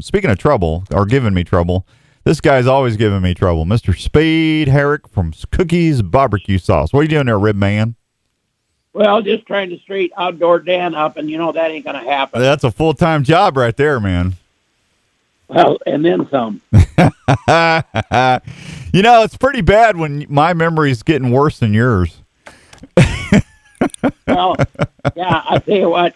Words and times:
speaking 0.00 0.30
of 0.30 0.38
trouble 0.38 0.84
or 0.92 1.06
giving 1.06 1.34
me 1.34 1.44
trouble, 1.44 1.86
this 2.24 2.40
guy's 2.40 2.66
always 2.66 2.96
giving 2.96 3.22
me 3.22 3.34
trouble. 3.34 3.64
Mr. 3.64 3.98
Speed 3.98 4.68
Herrig 4.68 5.10
from 5.10 5.32
Cookies 5.50 6.02
Barbecue 6.02 6.58
Sauce. 6.58 6.92
What 6.92 7.00
are 7.00 7.02
you 7.04 7.08
doing 7.08 7.26
there, 7.26 7.38
Rib 7.38 7.56
Man? 7.56 7.96
Well, 8.92 9.22
just 9.22 9.46
trying 9.46 9.70
to 9.70 9.78
straight 9.78 10.12
outdoor 10.16 10.58
Dan 10.58 10.94
up, 10.94 11.16
and 11.16 11.30
you 11.30 11.38
know 11.38 11.52
that 11.52 11.70
ain't 11.70 11.84
going 11.84 12.02
to 12.02 12.10
happen. 12.10 12.40
That's 12.40 12.64
a 12.64 12.70
full 12.70 12.94
time 12.94 13.22
job 13.22 13.56
right 13.56 13.76
there, 13.76 14.00
man. 14.00 14.34
Well, 15.48 15.78
and 15.86 16.04
then 16.04 16.28
some. 16.30 16.60
you 16.72 16.80
know, 19.02 19.22
it's 19.22 19.36
pretty 19.36 19.62
bad 19.62 19.96
when 19.96 20.26
my 20.28 20.54
memory's 20.54 21.02
getting 21.02 21.30
worse 21.30 21.58
than 21.58 21.74
yours. 21.74 22.18
well, 24.26 24.56
yeah, 25.16 25.42
I 25.48 25.60
tell 25.64 25.76
you 25.76 25.88
what. 25.88 26.14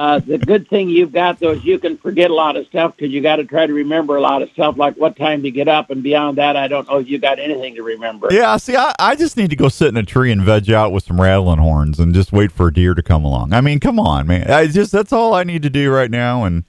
Uh, 0.00 0.18
the 0.18 0.38
good 0.38 0.66
thing 0.66 0.88
you've 0.88 1.12
got 1.12 1.38
though 1.40 1.50
is 1.50 1.62
you 1.62 1.78
can 1.78 1.94
forget 1.98 2.30
a 2.30 2.34
lot 2.34 2.56
of 2.56 2.66
stuff 2.68 2.96
because 2.96 3.12
you 3.12 3.20
got 3.20 3.36
to 3.36 3.44
try 3.44 3.66
to 3.66 3.74
remember 3.74 4.16
a 4.16 4.20
lot 4.22 4.40
of 4.40 4.48
stuff, 4.52 4.78
like 4.78 4.96
what 4.96 5.14
time 5.14 5.42
to 5.42 5.50
get 5.50 5.68
up, 5.68 5.90
and 5.90 6.02
beyond 6.02 6.38
that, 6.38 6.56
I 6.56 6.68
don't 6.68 6.88
know 6.88 7.00
if 7.00 7.06
you 7.06 7.18
got 7.18 7.38
anything 7.38 7.74
to 7.74 7.82
remember. 7.82 8.28
Yeah, 8.30 8.56
see, 8.56 8.76
I, 8.76 8.94
I 8.98 9.14
just 9.14 9.36
need 9.36 9.50
to 9.50 9.56
go 9.56 9.68
sit 9.68 9.88
in 9.88 9.98
a 9.98 10.02
tree 10.02 10.32
and 10.32 10.40
veg 10.40 10.70
out 10.70 10.90
with 10.90 11.04
some 11.04 11.20
rattling 11.20 11.58
horns 11.58 12.00
and 12.00 12.14
just 12.14 12.32
wait 12.32 12.50
for 12.50 12.68
a 12.68 12.72
deer 12.72 12.94
to 12.94 13.02
come 13.02 13.26
along. 13.26 13.52
I 13.52 13.60
mean, 13.60 13.78
come 13.78 14.00
on, 14.00 14.26
man. 14.26 14.50
I 14.50 14.68
just 14.68 14.90
that's 14.90 15.12
all 15.12 15.34
I 15.34 15.44
need 15.44 15.60
to 15.64 15.70
do 15.70 15.90
right 15.90 16.10
now, 16.10 16.44
and 16.44 16.64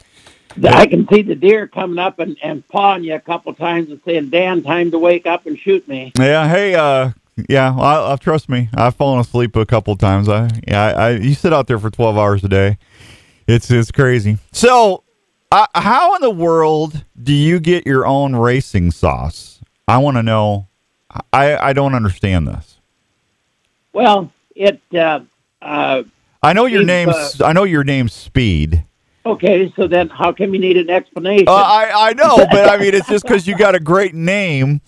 I 0.61 0.85
can 0.85 1.07
see 1.07 1.21
the 1.21 1.35
deer 1.35 1.67
coming 1.67 1.99
up 1.99 2.19
and, 2.19 2.35
and 2.43 2.67
pawing 2.67 3.05
you 3.05 3.15
a 3.15 3.21
couple 3.21 3.53
times 3.53 3.91
and 3.91 4.01
saying, 4.03 4.31
Dan, 4.31 4.61
time 4.61 4.91
to 4.91 4.99
wake 4.99 5.25
up 5.25 5.45
and 5.45 5.57
shoot 5.57 5.87
me. 5.87 6.11
Yeah, 6.17 6.49
hey, 6.49 6.75
uh, 6.75 7.11
yeah, 7.47 7.73
I, 7.79 8.11
I, 8.11 8.15
trust 8.17 8.49
me. 8.49 8.67
I've 8.73 8.95
fallen 8.95 9.21
asleep 9.21 9.55
a 9.55 9.65
couple 9.65 9.95
times. 9.95 10.27
I, 10.27 10.49
yeah, 10.67 10.83
I, 10.83 10.91
I, 10.91 11.09
you 11.11 11.33
sit 11.33 11.53
out 11.53 11.67
there 11.67 11.79
for 11.79 11.89
12 11.89 12.17
hours 12.17 12.43
a 12.43 12.49
day. 12.49 12.77
It's, 13.47 13.69
it's 13.71 13.91
crazy. 13.91 14.37
So, 14.51 15.03
uh, 15.51 15.67
how 15.75 16.15
in 16.15 16.21
the 16.21 16.29
world 16.29 17.03
do 17.21 17.33
you 17.33 17.59
get 17.59 17.85
your 17.85 18.05
own 18.05 18.35
racing 18.35 18.91
sauce? 18.91 19.59
I 19.87 19.97
want 19.97 20.17
to 20.17 20.23
know. 20.23 20.67
I, 21.33 21.57
I 21.57 21.73
don't 21.73 21.93
understand 21.93 22.47
this. 22.47 22.79
Well, 23.91 24.31
it, 24.55 24.79
uh, 24.93 25.21
uh, 25.61 26.03
I 26.41 26.53
know 26.53 26.65
your 26.65 26.85
name's, 26.85 27.41
I 27.41 27.51
know 27.51 27.63
your 27.63 27.83
name's 27.83 28.13
Speed. 28.13 28.85
Okay, 29.25 29.71
so 29.75 29.87
then 29.87 30.09
how 30.09 30.31
come 30.31 30.53
you 30.53 30.59
need 30.59 30.77
an 30.77 30.89
explanation? 30.89 31.47
Uh, 31.47 31.53
I 31.53 32.09
I 32.09 32.13
know, 32.13 32.37
but 32.49 32.69
I 32.69 32.77
mean, 32.77 32.95
it's 32.95 33.07
just 33.07 33.23
because 33.27 33.45
you 33.45 33.55
got 33.55 33.75
a 33.75 33.79
great 33.79 34.15
name. 34.15 34.81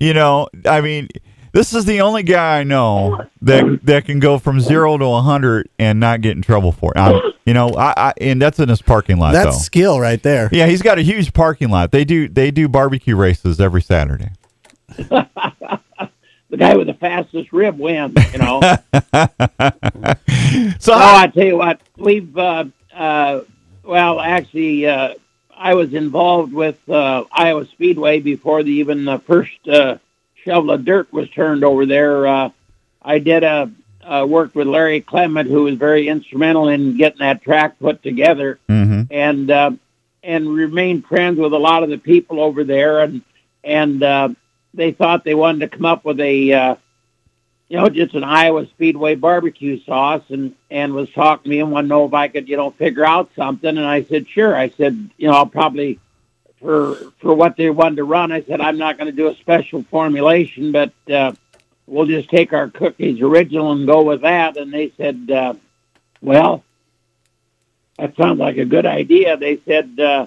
You 0.00 0.12
know, 0.12 0.48
I 0.64 0.80
mean, 0.80 1.08
this 1.56 1.72
is 1.72 1.86
the 1.86 2.02
only 2.02 2.22
guy 2.22 2.60
I 2.60 2.64
know 2.64 3.24
that 3.40 3.80
that 3.84 4.04
can 4.04 4.20
go 4.20 4.38
from 4.38 4.60
zero 4.60 4.98
to 4.98 5.04
a 5.06 5.22
hundred 5.22 5.70
and 5.78 5.98
not 5.98 6.20
get 6.20 6.36
in 6.36 6.42
trouble 6.42 6.70
for 6.70 6.92
it. 6.94 6.98
I'm, 6.98 7.32
you 7.46 7.54
know, 7.54 7.70
I, 7.70 7.94
I, 7.96 8.12
and 8.20 8.42
that's 8.42 8.58
in 8.58 8.68
his 8.68 8.82
parking 8.82 9.16
lot. 9.16 9.32
That's 9.32 9.56
though. 9.56 9.62
skill 9.62 9.98
right 9.98 10.22
there. 10.22 10.50
Yeah, 10.52 10.66
he's 10.66 10.82
got 10.82 10.98
a 10.98 11.02
huge 11.02 11.32
parking 11.32 11.70
lot. 11.70 11.92
They 11.92 12.04
do 12.04 12.28
they 12.28 12.50
do 12.50 12.68
barbecue 12.68 13.16
races 13.16 13.58
every 13.58 13.80
Saturday. 13.80 14.32
the 14.96 16.58
guy 16.58 16.76
with 16.76 16.88
the 16.88 16.94
fastest 16.94 17.50
rib 17.54 17.78
wins. 17.78 18.14
You 18.32 18.38
know. 18.38 18.60
so 20.78 20.92
no, 20.92 20.98
I 20.98 21.30
tell 21.32 21.44
you 21.44 21.56
what, 21.56 21.80
we've. 21.96 22.36
Uh, 22.36 22.66
uh, 22.94 23.40
well, 23.82 24.20
actually, 24.20 24.86
uh, 24.86 25.14
I 25.56 25.74
was 25.74 25.94
involved 25.94 26.52
with 26.52 26.76
uh, 26.88 27.24
Iowa 27.32 27.66
Speedway 27.66 28.20
before 28.20 28.62
the, 28.62 28.72
even 28.72 29.04
the 29.04 29.20
first 29.20 29.68
uh, 29.68 29.98
shovel 30.46 30.70
of 30.70 30.84
dirt 30.84 31.12
was 31.12 31.28
turned 31.30 31.64
over 31.64 31.84
there. 31.84 32.26
Uh, 32.26 32.50
I 33.02 33.18
did 33.18 33.44
a 33.44 33.70
uh, 34.02 34.24
worked 34.26 34.54
with 34.54 34.68
Larry 34.68 35.00
Clement, 35.00 35.50
who 35.50 35.64
was 35.64 35.74
very 35.74 36.08
instrumental 36.08 36.68
in 36.68 36.96
getting 36.96 37.18
that 37.18 37.42
track 37.42 37.78
put 37.80 38.02
together, 38.02 38.60
mm-hmm. 38.68 39.02
and 39.10 39.50
uh, 39.50 39.72
and 40.22 40.48
remained 40.48 41.04
friends 41.06 41.38
with 41.38 41.52
a 41.52 41.58
lot 41.58 41.82
of 41.82 41.90
the 41.90 41.98
people 41.98 42.40
over 42.40 42.64
there, 42.64 43.00
and 43.00 43.22
and 43.64 44.02
uh, 44.02 44.28
they 44.72 44.92
thought 44.92 45.24
they 45.24 45.34
wanted 45.34 45.70
to 45.70 45.76
come 45.76 45.84
up 45.84 46.04
with 46.04 46.20
a 46.20 46.52
uh, 46.52 46.76
you 47.68 47.76
know, 47.76 47.88
just 47.88 48.14
an 48.14 48.22
Iowa 48.22 48.66
Speedway 48.68 49.16
barbecue 49.16 49.82
sauce 49.82 50.22
and, 50.28 50.54
and 50.70 50.94
was 50.94 51.10
talking 51.10 51.44
to 51.44 51.48
me 51.50 51.60
and 51.60 51.72
wanted 51.72 51.88
to 51.88 51.94
know 51.94 52.06
if 52.06 52.14
I 52.14 52.28
could, 52.28 52.48
you 52.48 52.56
know, 52.56 52.70
figure 52.70 53.04
out 53.04 53.30
something. 53.34 53.68
And 53.68 53.84
I 53.84 54.04
said, 54.04 54.28
sure. 54.28 54.54
I 54.54 54.68
said, 54.68 55.10
you 55.16 55.26
know, 55.26 55.34
I'll 55.34 55.46
probably, 55.46 55.98
for, 56.60 56.96
for 57.20 57.34
what 57.34 57.56
they 57.56 57.70
wanted 57.70 57.96
to 57.96 58.04
run, 58.04 58.32
I 58.32 58.42
said, 58.42 58.60
I'm 58.60 58.78
not 58.78 58.98
going 58.98 59.06
to 59.06 59.16
do 59.16 59.28
a 59.28 59.36
special 59.36 59.82
formulation, 59.84 60.72
but, 60.72 60.92
uh, 61.10 61.32
we'll 61.86 62.06
just 62.06 62.28
take 62.28 62.52
our 62.52 62.68
cookies 62.68 63.20
original 63.20 63.72
and 63.72 63.86
go 63.86 64.02
with 64.02 64.22
that. 64.22 64.56
And 64.56 64.72
they 64.72 64.92
said, 64.96 65.30
uh, 65.30 65.54
well, 66.20 66.64
that 67.98 68.16
sounds 68.16 68.40
like 68.40 68.56
a 68.56 68.64
good 68.64 68.86
idea. 68.86 69.36
They 69.36 69.60
said, 69.66 69.98
uh, 70.00 70.26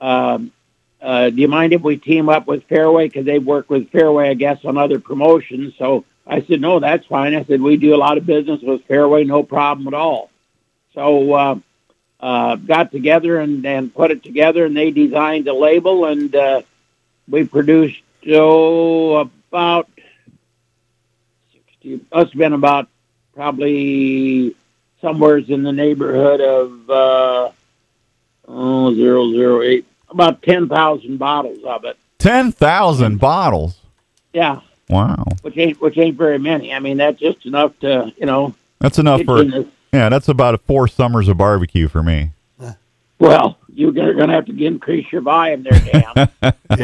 um, 0.00 0.52
uh, 1.00 1.30
do 1.30 1.40
you 1.40 1.48
mind 1.48 1.72
if 1.72 1.82
we 1.82 1.96
team 1.96 2.28
up 2.28 2.46
with 2.46 2.64
Fairway? 2.64 3.06
Because 3.06 3.24
they 3.24 3.38
work 3.38 3.70
with 3.70 3.90
Fairway, 3.90 4.30
I 4.30 4.34
guess, 4.34 4.64
on 4.64 4.76
other 4.76 4.98
promotions. 4.98 5.74
So 5.78 6.04
I 6.26 6.42
said, 6.42 6.60
no, 6.60 6.80
that's 6.80 7.06
fine. 7.06 7.34
I 7.34 7.44
said, 7.44 7.60
we 7.60 7.76
do 7.76 7.94
a 7.94 7.96
lot 7.96 8.18
of 8.18 8.26
business 8.26 8.60
with 8.62 8.84
Fairway, 8.86 9.24
no 9.24 9.42
problem 9.42 9.86
at 9.86 9.94
all. 9.94 10.30
So, 10.94 11.32
uh, 11.32 11.58
uh, 12.20 12.56
got 12.56 12.90
together 12.92 13.38
and, 13.40 13.64
and 13.66 13.94
put 13.94 14.10
it 14.10 14.22
together 14.22 14.64
and 14.64 14.76
they 14.76 14.90
designed 14.90 15.48
a 15.48 15.54
label 15.54 16.06
and, 16.06 16.34
uh, 16.34 16.62
we 17.28 17.44
produced, 17.44 18.00
oh, 18.30 19.16
about 19.16 19.88
60, 21.52 22.00
must 22.12 22.32
have 22.32 22.38
been 22.38 22.52
about 22.52 22.88
probably 23.34 24.54
somewheres 25.00 25.50
in 25.50 25.62
the 25.62 25.72
neighborhood 25.72 26.40
of, 26.40 26.90
uh, 26.90 27.50
oh, 28.48 28.94
zero, 28.94 29.30
zero, 29.32 29.62
eight, 29.62 29.86
about 30.08 30.42
10,000 30.42 31.16
bottles 31.18 31.58
of 31.64 31.84
it. 31.84 31.96
10,000 32.18 33.18
bottles? 33.18 33.80
Yeah. 34.32 34.60
Wow. 34.88 35.24
Which 35.42 35.56
ain't 35.58 35.80
which 35.80 35.98
ain't 35.98 36.16
very 36.16 36.38
many. 36.38 36.72
I 36.72 36.78
mean, 36.78 36.98
that's 36.98 37.18
just 37.18 37.44
enough 37.46 37.78
to 37.80 38.12
you 38.16 38.26
know. 38.26 38.54
That's 38.78 38.98
enough 38.98 39.22
for 39.22 39.42
yeah. 39.92 40.08
That's 40.08 40.28
about 40.28 40.60
four 40.62 40.88
summers 40.88 41.28
of 41.28 41.38
barbecue 41.38 41.88
for 41.88 42.02
me. 42.02 42.32
Well, 43.18 43.58
you're 43.72 43.92
going 43.92 44.28
to 44.28 44.34
have 44.34 44.46
to 44.46 44.64
increase 44.64 45.10
your 45.10 45.22
volume 45.22 45.62
there, 45.62 45.80
Dan. 45.80 46.28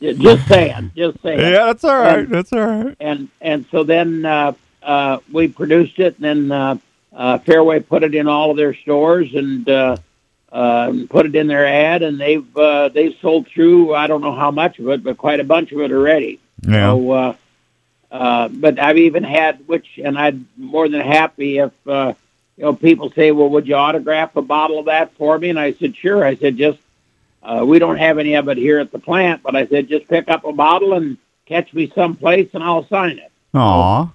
yeah. 0.00 0.12
just 0.14 0.48
saying, 0.48 0.92
just 0.96 1.22
saying. 1.22 1.38
Yeah, 1.38 1.66
that's 1.66 1.84
all 1.84 1.98
right. 1.98 2.20
And, 2.20 2.28
that's 2.30 2.52
all 2.52 2.66
right. 2.66 2.96
And 3.00 3.28
and 3.40 3.66
so 3.70 3.84
then 3.84 4.24
uh, 4.24 4.52
uh, 4.82 5.18
we 5.30 5.48
produced 5.48 5.98
it, 5.98 6.16
and 6.18 6.24
then 6.24 6.52
uh, 6.52 6.76
uh, 7.12 7.38
Fairway 7.38 7.80
put 7.80 8.02
it 8.02 8.14
in 8.14 8.26
all 8.26 8.50
of 8.50 8.56
their 8.56 8.74
stores, 8.74 9.32
and 9.34 9.68
uh, 9.68 9.96
uh, 10.50 10.92
put 11.08 11.26
it 11.26 11.36
in 11.36 11.46
their 11.46 11.66
ad, 11.66 12.02
and 12.02 12.20
they've 12.20 12.56
uh, 12.56 12.88
they've 12.88 13.14
sold 13.20 13.46
through 13.48 13.94
I 13.94 14.08
don't 14.08 14.20
know 14.20 14.34
how 14.34 14.50
much 14.50 14.78
of 14.78 14.88
it, 14.88 15.04
but 15.04 15.16
quite 15.16 15.38
a 15.38 15.44
bunch 15.44 15.70
of 15.70 15.80
it 15.80 15.92
already. 15.92 16.40
Yeah. 16.62 16.90
So, 16.90 17.36
uh, 18.10 18.48
but 18.48 18.78
I've 18.78 18.98
even 18.98 19.22
had 19.22 19.66
which, 19.68 19.98
and 20.02 20.18
I'd 20.18 20.44
more 20.56 20.88
than 20.88 21.00
happy 21.00 21.58
if 21.58 21.72
uh, 21.86 22.14
you 22.56 22.64
know 22.64 22.74
people 22.74 23.10
say, 23.10 23.30
"Well, 23.30 23.48
would 23.50 23.68
you 23.68 23.76
autograph 23.76 24.34
a 24.36 24.42
bottle 24.42 24.80
of 24.80 24.86
that 24.86 25.12
for 25.14 25.38
me?" 25.38 25.50
And 25.50 25.58
I 25.58 25.72
said, 25.74 25.96
"Sure." 25.96 26.24
I 26.24 26.34
said, 26.34 26.56
"Just 26.56 26.78
uh, 27.42 27.64
we 27.64 27.78
don't 27.78 27.98
have 27.98 28.18
any 28.18 28.34
of 28.34 28.48
it 28.48 28.56
here 28.56 28.78
at 28.80 28.90
the 28.90 28.98
plant, 28.98 29.42
but 29.42 29.54
I 29.54 29.66
said 29.66 29.88
just 29.88 30.08
pick 30.08 30.28
up 30.28 30.44
a 30.44 30.52
bottle 30.52 30.94
and 30.94 31.18
catch 31.46 31.72
me 31.72 31.92
someplace, 31.94 32.50
and 32.52 32.64
I'll 32.64 32.86
sign 32.86 33.18
it." 33.18 33.30
Aw. 33.54 34.10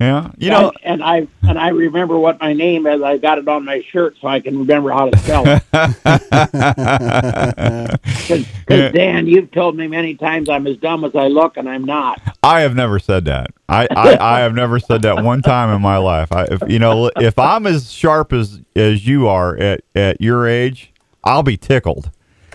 Yeah, 0.00 0.30
you 0.38 0.48
know, 0.48 0.72
and 0.82 1.04
I 1.04 1.28
and 1.42 1.58
I 1.58 1.68
remember 1.68 2.18
what 2.18 2.40
my 2.40 2.54
name 2.54 2.86
is. 2.86 3.02
I 3.02 3.18
got 3.18 3.36
it 3.36 3.46
on 3.46 3.66
my 3.66 3.82
shirt, 3.90 4.16
so 4.18 4.28
I 4.28 4.40
can 4.40 4.58
remember 4.58 4.92
how 4.92 5.10
to 5.10 5.18
spell 5.18 5.44
it. 5.46 5.62
Because 8.30 8.46
yeah. 8.68 8.90
Dan, 8.92 9.26
you've 9.26 9.50
told 9.50 9.76
me 9.76 9.88
many 9.88 10.14
times 10.14 10.48
I'm 10.48 10.64
as 10.68 10.76
dumb 10.76 11.04
as 11.04 11.16
I 11.16 11.26
look, 11.26 11.56
and 11.56 11.68
I'm 11.68 11.84
not. 11.84 12.20
I 12.42 12.60
have 12.60 12.76
never 12.76 13.00
said 13.00 13.24
that. 13.24 13.48
I, 13.68 13.88
I, 13.90 14.36
I 14.36 14.40
have 14.40 14.54
never 14.54 14.78
said 14.78 15.02
that 15.02 15.24
one 15.24 15.42
time 15.42 15.74
in 15.74 15.82
my 15.82 15.96
life. 15.96 16.30
I, 16.30 16.44
if, 16.44 16.62
you 16.68 16.78
know, 16.78 17.10
if 17.16 17.36
I'm 17.38 17.66
as 17.66 17.90
sharp 17.90 18.32
as 18.32 18.60
as 18.76 19.04
you 19.06 19.26
are 19.26 19.56
at 19.56 19.80
at 19.96 20.20
your 20.20 20.46
age, 20.46 20.92
I'll 21.24 21.42
be 21.42 21.56
tickled. 21.56 22.10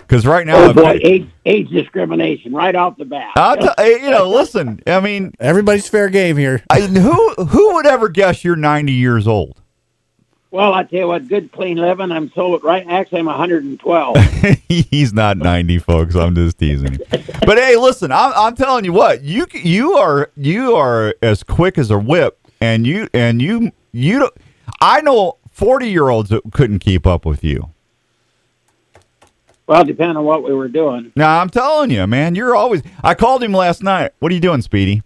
Because 0.06 0.26
right 0.26 0.46
now, 0.46 0.56
oh 0.56 0.72
boy, 0.72 1.00
age, 1.02 1.28
age 1.44 1.68
discrimination 1.68 2.52
right 2.52 2.74
off 2.74 2.96
the 2.96 3.04
bat. 3.04 3.32
T- 3.34 3.68
eh, 3.78 4.04
you 4.04 4.10
know, 4.10 4.28
listen. 4.28 4.80
I 4.86 5.00
mean, 5.00 5.32
everybody's 5.40 5.88
fair 5.88 6.08
game 6.08 6.36
here. 6.36 6.62
I, 6.70 6.82
who 6.82 7.34
who 7.44 7.74
would 7.74 7.86
ever 7.86 8.08
guess 8.08 8.44
you're 8.44 8.56
90 8.56 8.92
years 8.92 9.26
old? 9.26 9.60
Well, 10.52 10.72
I 10.72 10.84
tell 10.84 11.00
you 11.00 11.08
what, 11.08 11.28
good 11.28 11.50
clean 11.50 11.76
living. 11.76 12.12
I'm 12.12 12.30
sold 12.30 12.62
right. 12.62 12.86
Actually, 12.88 13.18
I'm 13.18 13.26
112. 13.26 14.16
He's 14.68 15.12
not 15.12 15.36
90, 15.36 15.78
folks. 15.78 16.14
I'm 16.14 16.34
just 16.34 16.58
teasing. 16.58 16.98
but 17.10 17.58
hey, 17.58 17.76
listen, 17.76 18.12
I'm, 18.12 18.32
I'm 18.34 18.54
telling 18.54 18.84
you 18.84 18.92
what 18.92 19.22
you 19.22 19.46
you 19.52 19.94
are 19.94 20.30
you 20.36 20.76
are 20.76 21.14
as 21.20 21.42
quick 21.42 21.78
as 21.78 21.90
a 21.90 21.98
whip, 21.98 22.38
and 22.60 22.86
you 22.86 23.08
and 23.12 23.42
you 23.42 23.72
you. 23.92 24.30
I 24.80 25.00
know 25.00 25.38
40 25.50 25.90
year 25.90 26.08
olds 26.10 26.30
that 26.30 26.42
couldn't 26.52 26.78
keep 26.78 27.06
up 27.06 27.26
with 27.26 27.42
you. 27.42 27.70
Well, 29.66 29.84
depending 29.84 30.16
on 30.16 30.24
what 30.24 30.44
we 30.44 30.54
were 30.54 30.68
doing. 30.68 31.12
Now, 31.16 31.40
I'm 31.40 31.50
telling 31.50 31.90
you, 31.90 32.06
man, 32.06 32.34
you're 32.34 32.54
always. 32.54 32.82
I 33.02 33.14
called 33.14 33.42
him 33.42 33.52
last 33.52 33.82
night. 33.82 34.12
What 34.20 34.30
are 34.30 34.34
you 34.34 34.40
doing, 34.40 34.62
Speedy? 34.62 35.02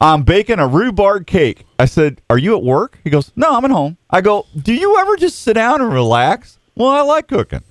I'm 0.00 0.24
baking 0.24 0.58
a 0.58 0.66
rhubarb 0.66 1.26
cake. 1.26 1.64
I 1.78 1.84
said, 1.84 2.20
Are 2.28 2.38
you 2.38 2.56
at 2.56 2.64
work? 2.64 2.98
He 3.04 3.10
goes, 3.10 3.30
No, 3.36 3.54
I'm 3.54 3.64
at 3.64 3.70
home. 3.70 3.96
I 4.10 4.20
go, 4.20 4.46
Do 4.60 4.74
you 4.74 4.98
ever 4.98 5.16
just 5.16 5.40
sit 5.40 5.52
down 5.54 5.80
and 5.80 5.92
relax? 5.92 6.58
Well, 6.74 6.88
I 6.88 7.02
like 7.02 7.28
cooking. 7.28 7.62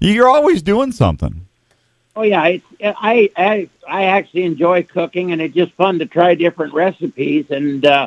You're 0.00 0.28
always 0.28 0.62
doing 0.62 0.92
something. 0.92 1.46
Oh 2.16 2.22
yeah, 2.22 2.44
it's, 2.46 2.64
I 2.80 3.30
I 3.36 3.68
I 3.88 4.04
actually 4.04 4.44
enjoy 4.44 4.84
cooking, 4.84 5.32
and 5.32 5.42
it's 5.42 5.54
just 5.54 5.72
fun 5.72 5.98
to 5.98 6.06
try 6.06 6.36
different 6.36 6.72
recipes. 6.72 7.46
And 7.50 7.84
uh, 7.84 8.06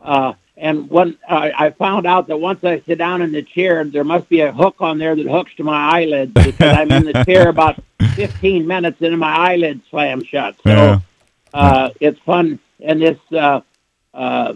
uh, 0.00 0.34
and 0.60 0.90
when 0.90 1.16
uh, 1.28 1.50
I 1.56 1.70
found 1.70 2.06
out 2.06 2.26
that 2.28 2.36
once 2.38 2.62
I 2.64 2.80
sit 2.80 2.98
down 2.98 3.22
in 3.22 3.32
the 3.32 3.42
chair, 3.42 3.84
there 3.84 4.04
must 4.04 4.28
be 4.28 4.40
a 4.40 4.52
hook 4.52 4.76
on 4.80 4.98
there 4.98 5.14
that 5.16 5.26
hooks 5.26 5.52
to 5.56 5.64
my 5.64 5.90
eyelids 6.00 6.32
because 6.34 6.74
I'm 6.76 6.90
in 6.92 7.04
the 7.04 7.24
chair 7.26 7.48
about 7.48 7.82
15 8.16 8.66
minutes, 8.66 9.00
and 9.00 9.18
my 9.18 9.32
eyelids 9.32 9.82
slam 9.90 10.22
shut. 10.24 10.56
So 10.64 10.70
Yeah. 10.70 10.98
uh, 11.54 11.90
it's 12.00 12.18
fun. 12.20 12.58
And 12.80 13.00
this 13.00 13.18
uh, 13.32 13.60
uh, 14.14 14.54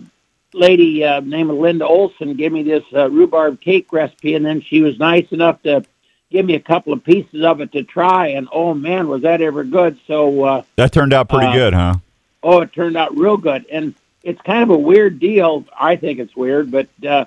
lady 0.52 1.04
uh, 1.04 1.20
named 1.20 1.50
Linda 1.50 1.86
Olson 1.86 2.34
gave 2.34 2.52
me 2.52 2.62
this 2.62 2.84
uh, 2.92 3.08
rhubarb 3.10 3.60
cake 3.60 3.92
recipe, 3.92 4.34
and 4.34 4.44
then 4.44 4.60
she 4.60 4.82
was 4.82 4.98
nice 4.98 5.30
enough 5.32 5.62
to 5.62 5.84
give 6.30 6.46
me 6.46 6.54
a 6.54 6.60
couple 6.60 6.92
of 6.92 7.04
pieces 7.04 7.44
of 7.44 7.60
it 7.60 7.72
to 7.72 7.82
try. 7.84 8.28
And 8.28 8.48
oh 8.52 8.74
man, 8.74 9.08
was 9.08 9.22
that 9.22 9.40
ever 9.40 9.64
good! 9.64 9.98
So 10.06 10.44
uh, 10.44 10.62
That 10.76 10.92
turned 10.92 11.12
out 11.12 11.28
pretty 11.28 11.46
Uh, 11.46 11.52
good, 11.54 11.74
huh? 11.74 11.94
oh, 12.42 12.60
it 12.62 12.72
turned 12.72 12.96
out 12.96 13.16
real 13.16 13.36
good. 13.36 13.66
And 13.70 13.94
it's 14.22 14.40
kind 14.42 14.62
of 14.62 14.70
a 14.70 14.78
weird 14.78 15.18
deal. 15.18 15.64
I 15.78 15.96
think 15.96 16.18
it's 16.18 16.36
weird, 16.36 16.70
but 16.70 16.88
uh, 17.06 17.24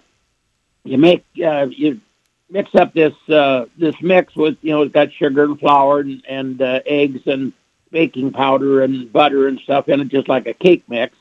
you 0.83 0.97
make 0.97 1.25
uh, 1.43 1.67
you 1.69 2.01
mix 2.49 2.73
up 2.75 2.93
this 2.93 3.13
uh, 3.29 3.65
this 3.77 3.95
mix 4.01 4.35
with 4.35 4.57
you 4.61 4.71
know 4.71 4.83
it's 4.83 4.93
got 4.93 5.11
sugar 5.13 5.43
and 5.43 5.59
flour 5.59 5.99
and, 5.99 6.23
and 6.27 6.61
uh, 6.61 6.79
eggs 6.85 7.21
and 7.25 7.53
baking 7.91 8.31
powder 8.31 8.83
and 8.83 9.11
butter 9.11 9.47
and 9.47 9.59
stuff 9.59 9.89
in 9.89 10.01
it, 10.01 10.07
just 10.09 10.27
like 10.27 10.47
a 10.47 10.53
cake 10.53 10.83
mix. 10.87 11.15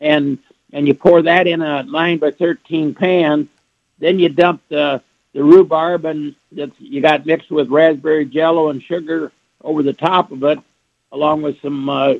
And 0.00 0.38
and 0.72 0.86
you 0.86 0.94
pour 0.94 1.22
that 1.22 1.46
in 1.46 1.62
a 1.62 1.82
nine 1.82 2.18
by 2.18 2.30
thirteen 2.30 2.94
pan. 2.94 3.48
Then 3.98 4.18
you 4.18 4.28
dump 4.28 4.62
the 4.68 5.02
the 5.32 5.42
rhubarb 5.42 6.04
and 6.04 6.34
that's 6.52 6.72
you 6.78 7.00
got 7.00 7.26
mixed 7.26 7.50
with 7.50 7.68
raspberry 7.68 8.24
jello 8.24 8.70
and 8.70 8.82
sugar 8.82 9.32
over 9.62 9.82
the 9.82 9.92
top 9.92 10.30
of 10.30 10.42
it, 10.44 10.58
along 11.10 11.42
with 11.42 11.60
some 11.60 11.88
uh, 11.88 12.14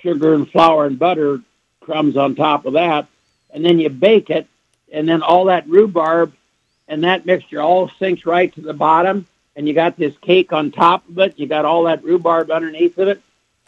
sugar 0.00 0.34
and 0.34 0.50
flour 0.50 0.86
and 0.86 0.98
butter 0.98 1.40
crumbs 1.82 2.16
on 2.16 2.34
top 2.34 2.66
of 2.66 2.74
that, 2.74 3.06
and 3.52 3.64
then 3.64 3.78
you 3.78 3.88
bake 3.90 4.30
it, 4.30 4.46
and 4.92 5.08
then 5.08 5.22
all 5.22 5.46
that 5.46 5.68
rhubarb 5.68 6.32
and 6.88 7.04
that 7.04 7.24
mixture 7.24 7.60
all 7.60 7.90
sinks 7.98 8.26
right 8.26 8.52
to 8.54 8.60
the 8.60 8.72
bottom, 8.72 9.26
and 9.56 9.66
you 9.68 9.74
got 9.74 9.96
this 9.96 10.14
cake 10.20 10.52
on 10.52 10.70
top 10.70 11.08
of 11.08 11.18
it. 11.18 11.38
You 11.38 11.46
got 11.46 11.64
all 11.64 11.84
that 11.84 12.02
rhubarb 12.02 12.50
underneath 12.50 12.98
of 12.98 13.08
it, 13.08 13.22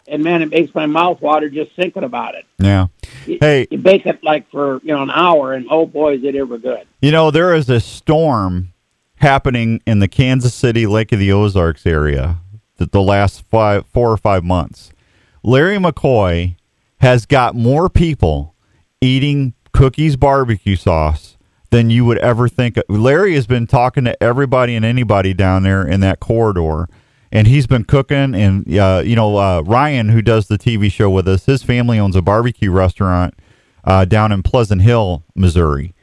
and 0.07 0.23
man, 0.23 0.41
it 0.41 0.49
makes 0.49 0.73
my 0.75 0.85
mouth 0.85 1.21
water 1.21 1.49
just 1.49 1.71
thinking 1.75 2.03
about 2.03 2.35
it. 2.35 2.45
Yeah. 2.59 2.87
You, 3.25 3.37
Hey. 3.39 3.67
you 3.71 3.77
bake 3.77 4.05
it 4.05 4.23
like 4.23 4.49
for 4.49 4.79
you 4.83 4.93
know 4.93 5.01
an 5.03 5.11
hour, 5.11 5.53
and 5.53 5.67
oh 5.69 5.85
boy, 5.85 6.15
is 6.15 6.23
it 6.23 6.35
ever 6.35 6.57
good! 6.57 6.85
You 7.01 7.11
know, 7.11 7.31
there 7.31 7.53
is 7.53 7.69
a 7.69 7.79
storm 7.79 8.73
happening 9.17 9.81
in 9.87 9.99
the 9.99 10.07
Kansas 10.07 10.53
City, 10.53 10.85
Lake 10.85 11.11
of 11.11 11.19
the 11.19 11.31
Ozarks 11.31 11.85
area 11.85 12.39
the, 12.77 12.85
the 12.85 13.01
last 13.01 13.41
five, 13.43 13.85
four 13.87 14.11
or 14.11 14.17
five 14.17 14.43
months. 14.43 14.91
Larry 15.43 15.77
McCoy 15.77 16.55
has 17.05 17.27
got 17.27 17.53
more 17.53 17.87
people 17.87 18.55
eating 18.99 19.53
cookies 19.73 20.15
barbecue 20.15 20.75
sauce 20.75 21.37
than 21.69 21.91
you 21.91 22.03
would 22.03 22.17
ever 22.17 22.49
think. 22.49 22.79
Larry 22.89 23.35
has 23.35 23.45
been 23.45 23.67
talking 23.67 24.05
to 24.05 24.23
everybody 24.23 24.73
and 24.73 24.83
anybody 24.83 25.31
down 25.31 25.61
there 25.61 25.87
in 25.87 25.99
that 25.99 26.19
corridor, 26.19 26.89
and 27.31 27.45
he's 27.45 27.67
been 27.67 27.83
cooking. 27.83 28.33
And 28.33 28.75
uh, 28.75 29.03
you 29.05 29.15
know, 29.15 29.37
uh, 29.37 29.61
Ryan, 29.61 30.09
who 30.09 30.23
does 30.23 30.47
the 30.47 30.57
TV 30.57 30.91
show 30.91 31.11
with 31.11 31.27
us, 31.27 31.45
his 31.45 31.61
family 31.61 31.99
owns 31.99 32.15
a 32.15 32.23
barbecue 32.23 32.71
restaurant 32.71 33.35
uh, 33.83 34.05
down 34.05 34.31
in 34.31 34.41
Pleasant 34.41 34.81
Hill, 34.81 35.23
Missouri, 35.35 35.93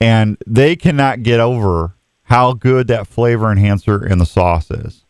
and 0.00 0.38
they 0.46 0.76
cannot 0.76 1.24
get 1.24 1.40
over 1.40 1.96
how 2.26 2.52
good 2.52 2.86
that 2.86 3.08
flavor 3.08 3.50
enhancer 3.50 4.06
in 4.06 4.18
the 4.18 4.26
sauce 4.26 4.70
is. 4.70 5.04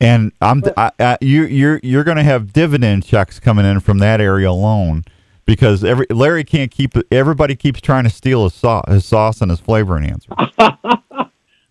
And 0.00 0.32
I'm 0.40 0.62
I, 0.76 0.90
I, 0.98 1.18
you 1.20 1.44
you're 1.44 1.80
you're 1.82 2.04
going 2.04 2.16
to 2.16 2.22
have 2.22 2.52
dividend 2.52 3.04
checks 3.04 3.38
coming 3.38 3.66
in 3.66 3.80
from 3.80 3.98
that 3.98 4.20
area 4.20 4.50
alone 4.50 5.04
because 5.44 5.84
every 5.84 6.06
Larry 6.10 6.44
can't 6.44 6.70
keep 6.70 6.94
everybody 7.12 7.54
keeps 7.54 7.80
trying 7.80 8.04
to 8.04 8.10
steal 8.10 8.44
his 8.44 8.54
sauce, 8.54 8.84
his 8.88 9.04
sauce 9.04 9.40
and 9.40 9.50
his 9.50 9.60
flavor 9.60 9.96
enhancer. 9.96 10.32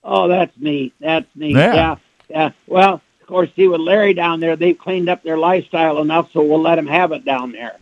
Oh, 0.10 0.28
that's 0.28 0.52
neat. 0.58 0.94
That's 1.00 1.28
neat. 1.36 1.56
Yeah. 1.56 1.74
Yeah. 1.76 1.96
yeah. 2.30 2.52
Well, 2.66 2.96
of 2.96 3.28
course, 3.28 3.50
see 3.56 3.68
with 3.68 3.80
Larry 3.80 4.16
down 4.16 4.40
there, 4.40 4.56
they've 4.56 4.78
cleaned 4.78 5.08
up 5.08 5.22
their 5.22 5.38
lifestyle 5.38 6.00
enough, 6.00 6.31
so 6.31 6.42
we'll 6.42 6.62
let 6.62 6.80
him 6.80 6.88
have 6.88 7.12
it 7.12 7.24
down 7.24 7.52
there. 7.52 7.78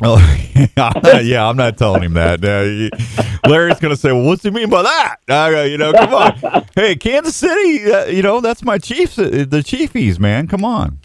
Oh, 0.04 0.18
yeah, 1.22 1.46
I'm 1.46 1.56
not 1.56 1.76
telling 1.76 2.02
him 2.02 2.14
that. 2.14 2.42
Uh, 2.42 3.48
Larry's 3.48 3.78
going 3.78 3.94
to 3.94 4.00
say, 4.00 4.10
"Well, 4.10 4.24
what's 4.24 4.42
he 4.42 4.50
mean 4.50 4.70
by 4.70 4.82
that?" 4.82 5.16
Uh, 5.28 5.60
you 5.62 5.76
know, 5.76 5.92
come 5.92 6.14
on. 6.14 6.66
hey, 6.74 6.96
Kansas 6.96 7.36
City, 7.36 7.92
uh, 7.92 8.06
you 8.06 8.22
know 8.22 8.40
that's 8.40 8.64
my 8.64 8.78
Chiefs, 8.78 9.18
uh, 9.18 9.24
the 9.48 9.62
Chiefies, 9.62 10.18
man. 10.18 10.48
Come 10.48 10.64
on. 10.64 10.98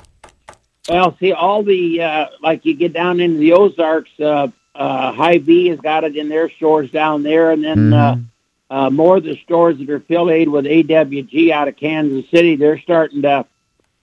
Well, 0.89 1.17
see, 1.19 1.33
all 1.33 1.63
the 1.63 2.01
uh, 2.01 2.25
like 2.41 2.65
you 2.65 2.75
get 2.75 2.93
down 2.93 3.19
into 3.19 3.37
the 3.39 3.53
Ozarks, 3.53 4.09
uh, 4.19 4.47
uh, 4.73 5.11
Hy-Vee 5.11 5.67
has 5.67 5.79
got 5.79 6.03
it 6.03 6.15
in 6.15 6.29
their 6.29 6.49
stores 6.49 6.89
down 6.89 7.23
there, 7.23 7.51
and 7.51 7.63
then 7.63 7.93
uh, 7.93 8.17
uh, 8.69 8.89
more 8.89 9.17
of 9.17 9.23
the 9.23 9.37
stores 9.43 9.77
that 9.77 9.89
are 9.89 9.95
affiliated 9.97 10.49
with 10.49 10.65
AWG 10.65 11.51
out 11.51 11.67
of 11.67 11.75
Kansas 11.75 12.29
City, 12.31 12.55
they're 12.55 12.79
starting 12.79 13.21
to 13.23 13.45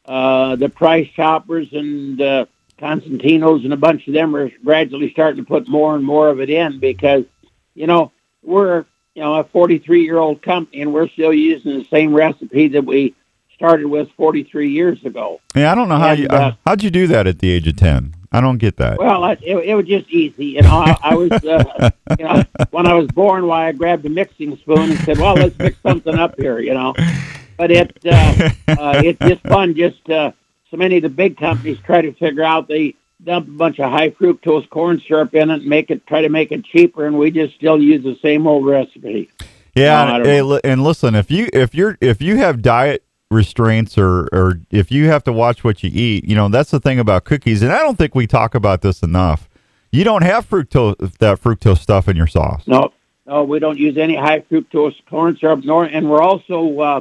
uh, 0.07 0.57
the 0.57 0.69
Price 0.69 1.09
Choppers 1.15 1.73
and 1.73 2.21
uh, 2.21 2.47
Cosentino's 2.79 3.65
and 3.65 3.73
a 3.73 3.77
bunch 3.77 4.07
of 4.09 4.15
them 4.15 4.35
are 4.35 4.51
gradually 4.65 5.11
starting 5.11 5.45
to 5.45 5.49
put 5.49 5.69
more 5.69 5.95
and 5.95 6.05
more 6.05 6.29
of 6.29 6.41
it 6.41 6.51
in 6.51 6.81
because 6.81 7.25
you 7.75 7.87
know 7.87 8.13
we're 8.43 8.85
you 9.15 9.23
know 9.23 9.37
a 9.37 9.45
43 9.45 10.03
year 10.03 10.19
old 10.19 10.43
company 10.43 10.83
and 10.83 10.93
we're 10.93 11.09
still 11.09 11.33
using 11.33 11.79
the 11.79 11.85
same 11.85 12.15
recipe 12.15 12.69
that 12.69 12.85
we 12.85 13.15
started 13.55 13.87
with 13.87 14.11
43 14.17 14.71
years 14.71 15.05
ago. 15.05 15.41
Yeah, 15.55 15.71
I 15.71 15.75
don't 15.75 15.89
know 15.89 15.99
how 15.99 16.11
And, 16.11 16.19
you 16.21 16.27
uh, 16.29 16.53
how'd 16.67 16.83
you 16.83 16.91
do 16.91 17.07
that 17.07 17.27
at 17.27 17.39
the 17.39 17.51
age 17.51 17.69
of 17.69 17.77
ten. 17.77 18.15
I 18.33 18.41
don't 18.41 18.59
get 18.59 18.79
that. 18.79 18.99
Well, 18.99 19.23
I, 19.23 19.33
it, 19.43 19.57
it 19.57 19.75
was 19.77 19.87
just 19.87 20.11
easy. 20.11 20.47
You 20.47 20.63
know, 20.63 20.71
I, 20.81 20.97
I 21.01 21.15
was, 21.15 21.31
uh, 21.31 21.91
you 22.19 22.25
know, 22.25 22.43
when 22.73 22.85
I 22.85 22.95
was 22.95 23.07
born, 23.07 23.47
why 23.47 23.69
I 23.69 23.73
grabbed 23.73 24.05
a 24.07 24.09
mixing 24.09 24.57
spoon 24.57 24.91
and 24.91 24.99
said, 25.01 25.19
"Well, 25.19 25.35
let's 25.35 25.57
mix 25.57 25.77
something 25.85 26.19
up 26.19 26.35
here," 26.37 26.59
you 26.59 26.75
know. 26.75 26.95
But 27.57 27.71
it, 27.71 27.97
uh, 28.05 28.51
uh, 28.67 29.03
it's 29.05 29.21
just 29.21 29.41
fun. 29.43 29.77
Just 29.77 30.11
uh, 30.11 30.33
so 30.75 30.79
many 30.79 30.97
of 30.97 31.03
the 31.03 31.09
big 31.09 31.37
companies 31.37 31.79
try 31.85 32.03
to 32.03 32.13
figure 32.15 32.43
out 32.43 32.67
they 32.67 32.97
dump 33.23 33.47
a 33.47 33.51
bunch 33.53 33.79
of 33.79 33.93
high 33.93 34.11
fructose 34.11 34.69
corn 34.71 35.01
syrup 35.07 35.33
in 35.33 35.49
it 35.51 35.61
and 35.61 35.67
make 35.67 35.89
it 35.89 36.05
try 36.05 36.21
to 36.21 36.29
make 36.29 36.51
it 36.51 36.65
cheaper, 36.65 37.07
and 37.07 37.17
we 37.17 37.31
just 37.31 37.55
still 37.55 37.81
use 37.81 38.03
the 38.03 38.19
same 38.21 38.45
old 38.45 38.67
recipe. 38.67 39.31
Yeah, 39.77 40.19
No, 40.19 40.55
and, 40.55 40.61
and 40.65 40.83
listen, 40.83 41.15
if 41.15 41.31
you 41.31 41.49
if 41.53 41.77
you're 41.77 41.97
if 42.01 42.21
you 42.21 42.39
have 42.39 42.61
diet 42.61 43.05
restraints 43.31 43.97
or 43.97 44.29
or 44.33 44.61
if 44.73 44.91
you 44.91 45.07
have 45.07 45.23
to 45.25 45.33
watch 45.33 45.63
what 45.63 45.85
you 45.85 45.91
eat, 45.93 46.25
you 46.25 46.35
know 46.35 46.49
that's 46.49 46.73
the 46.73 46.81
thing 46.81 46.99
about 46.99 47.23
cookies, 47.23 47.63
and 47.63 47.71
I 47.71 47.79
don't 47.79 47.97
think 47.97 48.17
we 48.17 48.27
talk 48.27 48.57
about 48.57 48.83
this 48.83 49.01
enough. 49.01 49.49
You 49.93 50.03
don't 50.03 50.23
have 50.23 50.51
fructose 50.51 51.19
that 51.19 51.41
fructose 51.41 51.79
stuff 51.79 52.09
in 52.09 52.17
your 52.17 52.27
sauce. 52.27 52.67
No, 52.67 52.93
no, 53.27 53.45
we 53.45 53.61
don't 53.61 53.79
use 53.79 53.97
any 53.97 54.17
high 54.17 54.41
fructose 54.41 54.97
corn 55.09 55.37
syrup, 55.37 55.63
nor, 55.63 55.85
and 55.85 56.11
we're 56.11 56.23
also 56.23 56.81
uh, 56.81 57.01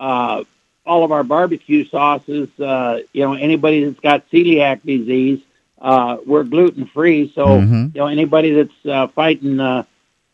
uh, 0.00 0.44
all 0.86 1.04
of 1.04 1.12
our 1.12 1.24
barbecue 1.24 1.84
sauces. 1.86 2.48
Uh, 2.58 3.00
you 3.12 3.22
know, 3.22 3.34
anybody 3.34 3.84
that's 3.84 4.00
got 4.00 4.30
celiac 4.30 4.82
disease, 4.84 5.40
uh, 5.80 6.18
we're 6.26 6.44
gluten 6.44 6.86
free. 6.86 7.32
So 7.34 7.60
Mhm. 7.60 7.94
you 7.94 8.00
know, 8.00 8.06
anybody 8.06 8.52
that's 8.52 8.86
uh, 8.86 9.06
fighting 9.08 9.60
uh, 9.60 9.84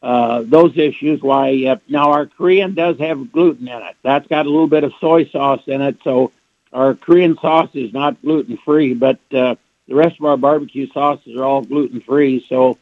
uh, 0.03 0.43
those 0.47 0.77
issues, 0.79 1.23
why 1.23 1.65
uh, 1.67 1.77
now 1.89 2.13
our 2.13 2.27
Korean 2.27 2.75
does 2.75 2.99
have 2.99 3.33
gluten 3.33 3.69
in 3.69 3.83
it. 3.83 3.97
That's 4.03 4.27
got 4.29 4.47
a 4.47 4.51
little 4.51 4.69
bit 4.69 4.85
of 4.85 4.93
soy 5.01 5.27
sauce 5.27 5.63
in 5.67 5.81
it, 5.83 5.99
so 6.03 6.33
our 6.73 6.95
Korean 6.95 7.37
sauce 7.39 7.71
is 7.75 7.93
not 7.93 8.21
gluten 8.23 8.57
free, 8.57 8.95
but 8.95 9.19
uh, 9.33 9.57
the 9.89 9.95
rest 9.95 10.19
of 10.19 10.25
our 10.25 10.37
barbecue 10.37 10.87
sauces 10.93 11.37
are 11.37 11.45
all 11.45 11.63
gluten 11.63 12.01
free. 12.01 12.45
So 12.49 12.79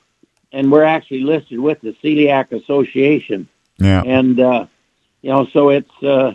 and 0.52 0.72
we're 0.72 0.84
actually 0.84 1.22
listed 1.22 1.58
with 1.58 1.80
the 1.80 1.92
Celiac 2.02 2.52
Association, 2.52 3.48
Yeah, 3.78 4.02
and 4.04 4.40
uh, 4.40 4.66
you 5.22 5.30
know, 5.30 5.46
so 5.46 5.70
it's 5.70 6.02
uh, 6.02 6.34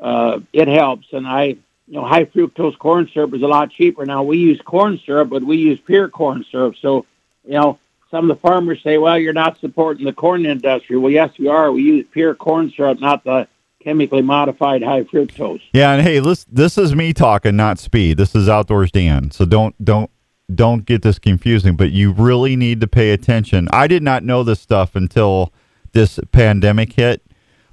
uh, 0.00 0.40
it 0.52 0.68
helps. 0.68 1.06
And 1.12 1.26
I, 1.26 1.44
you 1.44 1.60
know, 1.88 2.04
high 2.04 2.24
fructose 2.24 2.78
corn 2.78 3.08
syrup 3.12 3.34
is 3.34 3.42
a 3.42 3.46
lot 3.46 3.70
cheaper 3.70 4.04
now. 4.04 4.22
We 4.22 4.38
use 4.38 4.60
corn 4.64 5.00
syrup, 5.04 5.30
but 5.30 5.42
we 5.42 5.56
use 5.56 5.80
pure 5.80 6.08
corn 6.08 6.44
syrup. 6.50 6.74
So, 6.80 7.06
you 7.44 7.54
know, 7.54 7.78
some 8.10 8.30
of 8.30 8.36
the 8.36 8.40
farmers 8.40 8.82
say, 8.82 8.98
"Well, 8.98 9.18
you're 9.18 9.32
not 9.32 9.58
supporting 9.60 10.04
the 10.04 10.12
corn 10.12 10.46
industry." 10.46 10.96
Well, 10.96 11.12
yes, 11.12 11.32
we 11.38 11.48
are. 11.48 11.72
We 11.72 11.82
use 11.82 12.06
pure 12.10 12.34
corn 12.34 12.72
syrup, 12.74 13.00
not 13.00 13.24
the 13.24 13.48
chemically 13.82 14.22
modified 14.22 14.82
high 14.82 15.02
fructose. 15.02 15.60
yeah, 15.72 15.92
and 15.92 16.02
hey, 16.02 16.18
this 16.18 16.44
this 16.44 16.76
is 16.76 16.94
me 16.94 17.12
talking, 17.12 17.56
not 17.56 17.78
speed. 17.78 18.16
This 18.16 18.34
is 18.34 18.48
outdoors 18.48 18.90
Dan, 18.90 19.30
so 19.30 19.44
don't 19.44 19.74
don't 19.84 20.10
don't 20.52 20.84
get 20.84 21.02
this 21.02 21.18
confusing. 21.18 21.76
But 21.76 21.92
you 21.92 22.12
really 22.12 22.56
need 22.56 22.80
to 22.80 22.86
pay 22.86 23.10
attention. 23.10 23.68
I 23.72 23.86
did 23.86 24.02
not 24.02 24.24
know 24.24 24.42
this 24.42 24.60
stuff 24.60 24.96
until 24.96 25.52
this 25.92 26.18
pandemic 26.32 26.92
hit. 26.92 27.22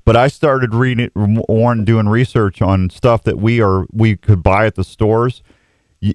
But 0.05 0.15
I 0.15 0.27
started 0.27 0.74
reading 0.74 1.10
doing 1.15 2.10
research 2.10 2.62
on 2.62 2.89
stuff 2.89 3.24
that 3.24 3.38
we 3.38 3.62
are 3.62 3.86
we 3.91 4.15
could 4.15 4.43
buy 4.43 4.65
at 4.65 4.75
the 4.75 4.83
stores. 4.83 5.41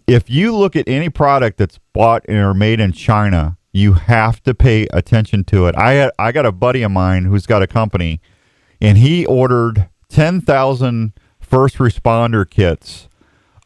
If 0.07 0.29
you 0.29 0.55
look 0.55 0.77
at 0.77 0.87
any 0.89 1.09
product 1.09 1.57
that's 1.57 1.79
bought 1.95 2.29
or 2.29 2.53
made 2.53 2.81
in 2.81 2.93
China, 2.93 3.57
you 3.73 3.95
have 3.95 4.43
to 4.43 4.55
pay 4.55 4.87
attention 4.93 5.45
to 5.45 5.67
it. 5.67 5.75
I 5.77 5.93
had 5.93 6.11
I 6.19 6.33
got 6.33 6.47
a 6.47 6.53
buddy 6.53 6.83
of 6.83 6.91
mine 6.91 7.25
who's 7.25 7.47
got 7.47 7.63
a 7.63 7.67
company, 7.67 8.21
and 8.81 8.99
he 8.99 9.25
ordered 9.25 9.89
ten 10.09 10.41
thousand 10.41 11.13
first 11.41 11.79
responder 11.79 12.49
kits. 12.49 13.09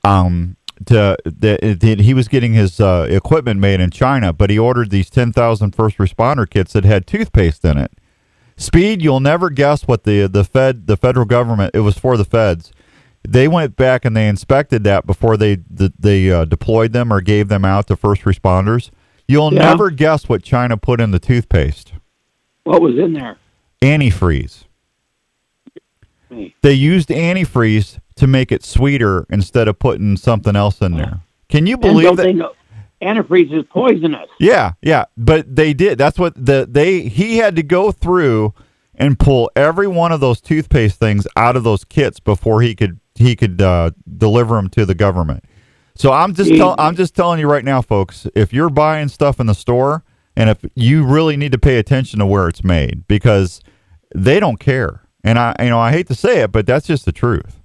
Um, 0.05 0.57
to 0.87 1.17
that 1.25 2.01
he 2.01 2.15
was 2.15 2.29
getting 2.29 2.55
his 2.55 2.81
uh, 2.81 3.07
equipment 3.09 3.61
made 3.61 3.81
in 3.81 3.91
China, 3.91 4.33
but 4.33 4.51
he 4.51 4.59
ordered 4.59 4.91
these 4.91 5.11
10,000 5.11 5.75
first 5.75 5.99
responder 5.99 6.49
kits 6.49 6.73
that 6.73 6.85
had 6.85 7.07
toothpaste 7.07 7.65
in 7.65 7.79
it. 7.79 7.93
Speed, 8.57 9.03
you'll 9.03 9.21
never 9.21 9.51
guess 9.51 9.87
what 9.89 10.05
the 10.05 10.27
the 10.27 10.45
Fed, 10.45 10.87
the 10.87 10.97
federal 10.97 11.27
government, 11.27 11.73
it 11.75 11.81
was 11.81 11.99
for 11.99 12.17
the 12.17 12.25
feds. 12.25 12.73
They 13.27 13.47
went 13.49 13.77
back 13.77 14.05
and 14.05 14.17
they 14.17 14.29
inspected 14.29 14.83
that 14.85 15.07
before 15.07 15.37
they 15.37 15.57
the, 15.71 15.93
they 15.99 16.31
uh, 16.31 16.45
deployed 16.45 16.93
them 16.93 17.13
or 17.13 17.21
gave 17.21 17.49
them 17.49 17.65
out 17.65 17.87
to 17.89 17.97
first 17.97 18.23
responders. 18.23 18.91
You'll 19.29 19.55
Yeah. 19.55 19.61
never 19.71 19.91
guess 19.91 20.29
what 20.29 20.43
China 20.43 20.77
put 20.77 21.01
in 21.01 21.13
the 21.13 21.19
toothpaste. 21.19 21.93
What 22.65 22.83
was 22.83 22.97
in 22.99 23.13
there? 23.13 23.37
Antifreeze. 23.81 24.65
Me. 26.31 26.55
They 26.63 26.73
used 26.73 27.09
antifreeze 27.11 27.99
to 28.17 28.27
make 28.27 28.51
it 28.53 28.65
sweeter 28.65 29.27
instead 29.31 29.69
of 29.69 29.79
putting 29.79 30.17
something 30.17 30.57
else 30.57 30.81
in 30.81 30.93
there. 30.97 31.21
Can 31.49 31.67
you 31.67 31.77
believe 31.77 32.17
that? 32.17 32.53
Antifreeze 33.03 33.53
is 33.53 33.65
poisonous? 33.71 34.29
Yeah, 34.39 34.73
yeah, 34.83 35.05
but 35.17 35.55
they 35.55 35.75
did. 35.75 35.99
That's 35.99 36.19
what 36.19 36.35
the 36.35 36.67
they 36.71 37.03
he 37.03 37.39
had 37.39 37.57
to 37.57 37.63
go 37.63 37.93
through 37.93 38.55
and 38.95 39.19
pull 39.19 39.51
every 39.57 39.89
one 39.89 40.13
of 40.13 40.21
those 40.21 40.41
toothpaste 40.41 40.99
things 40.99 41.27
out 41.37 41.57
of 41.57 41.65
those 41.65 41.85
kits 41.85 42.21
before 42.21 42.63
he 42.63 42.75
could 42.75 43.01
he 43.15 43.37
could 43.37 43.61
uh, 43.61 43.91
deliver 44.19 44.57
them 44.57 44.69
to 44.71 44.87
the 44.87 44.95
government. 44.95 45.45
So 45.95 46.13
I'm 46.13 46.35
just 46.35 46.51
tell, 46.57 46.75
I'm 46.79 46.97
just 46.97 47.15
telling 47.15 47.39
you 47.39 47.47
right 47.51 47.65
now, 47.65 47.83
folks. 47.83 48.27
If 48.35 48.53
you're 48.53 48.71
buying 48.71 49.09
stuff 49.09 49.39
in 49.41 49.47
the 49.47 49.55
store, 49.55 50.05
and 50.37 50.49
if 50.49 50.65
you 50.75 51.05
really 51.05 51.37
need 51.37 51.53
to 51.53 51.59
pay 51.59 51.79
attention 51.79 52.19
to 52.21 52.27
where 52.27 52.49
it's 52.49 52.65
made 52.65 53.07
because 53.09 53.61
they 54.15 54.41
don't 54.41 54.59
care. 54.59 55.03
And 55.25 55.39
I 55.39 55.55
you 55.61 55.69
know 55.69 55.79
I 55.79 55.93
hate 55.93 56.07
to 56.09 56.15
say 56.15 56.41
it, 56.43 56.53
but 56.53 56.67
that's 56.67 56.87
just 56.87 57.05
the 57.05 57.13
truth. 57.13 57.59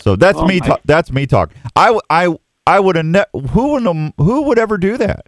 So 0.00 0.16
that's 0.16 0.38
Oh, 0.38 0.46
me. 0.46 0.58
Ta- 0.60 0.78
that's 0.84 1.12
me 1.12 1.26
talk. 1.26 1.54
I 1.76 1.98
I 2.10 2.36
I 2.66 2.78
would 2.80 2.96
have 2.96 3.04
ne- 3.06 3.24
who 3.50 3.72
would 3.72 4.12
who 4.18 4.42
would 4.42 4.58
ever 4.58 4.78
do 4.78 4.96
that? 4.98 5.26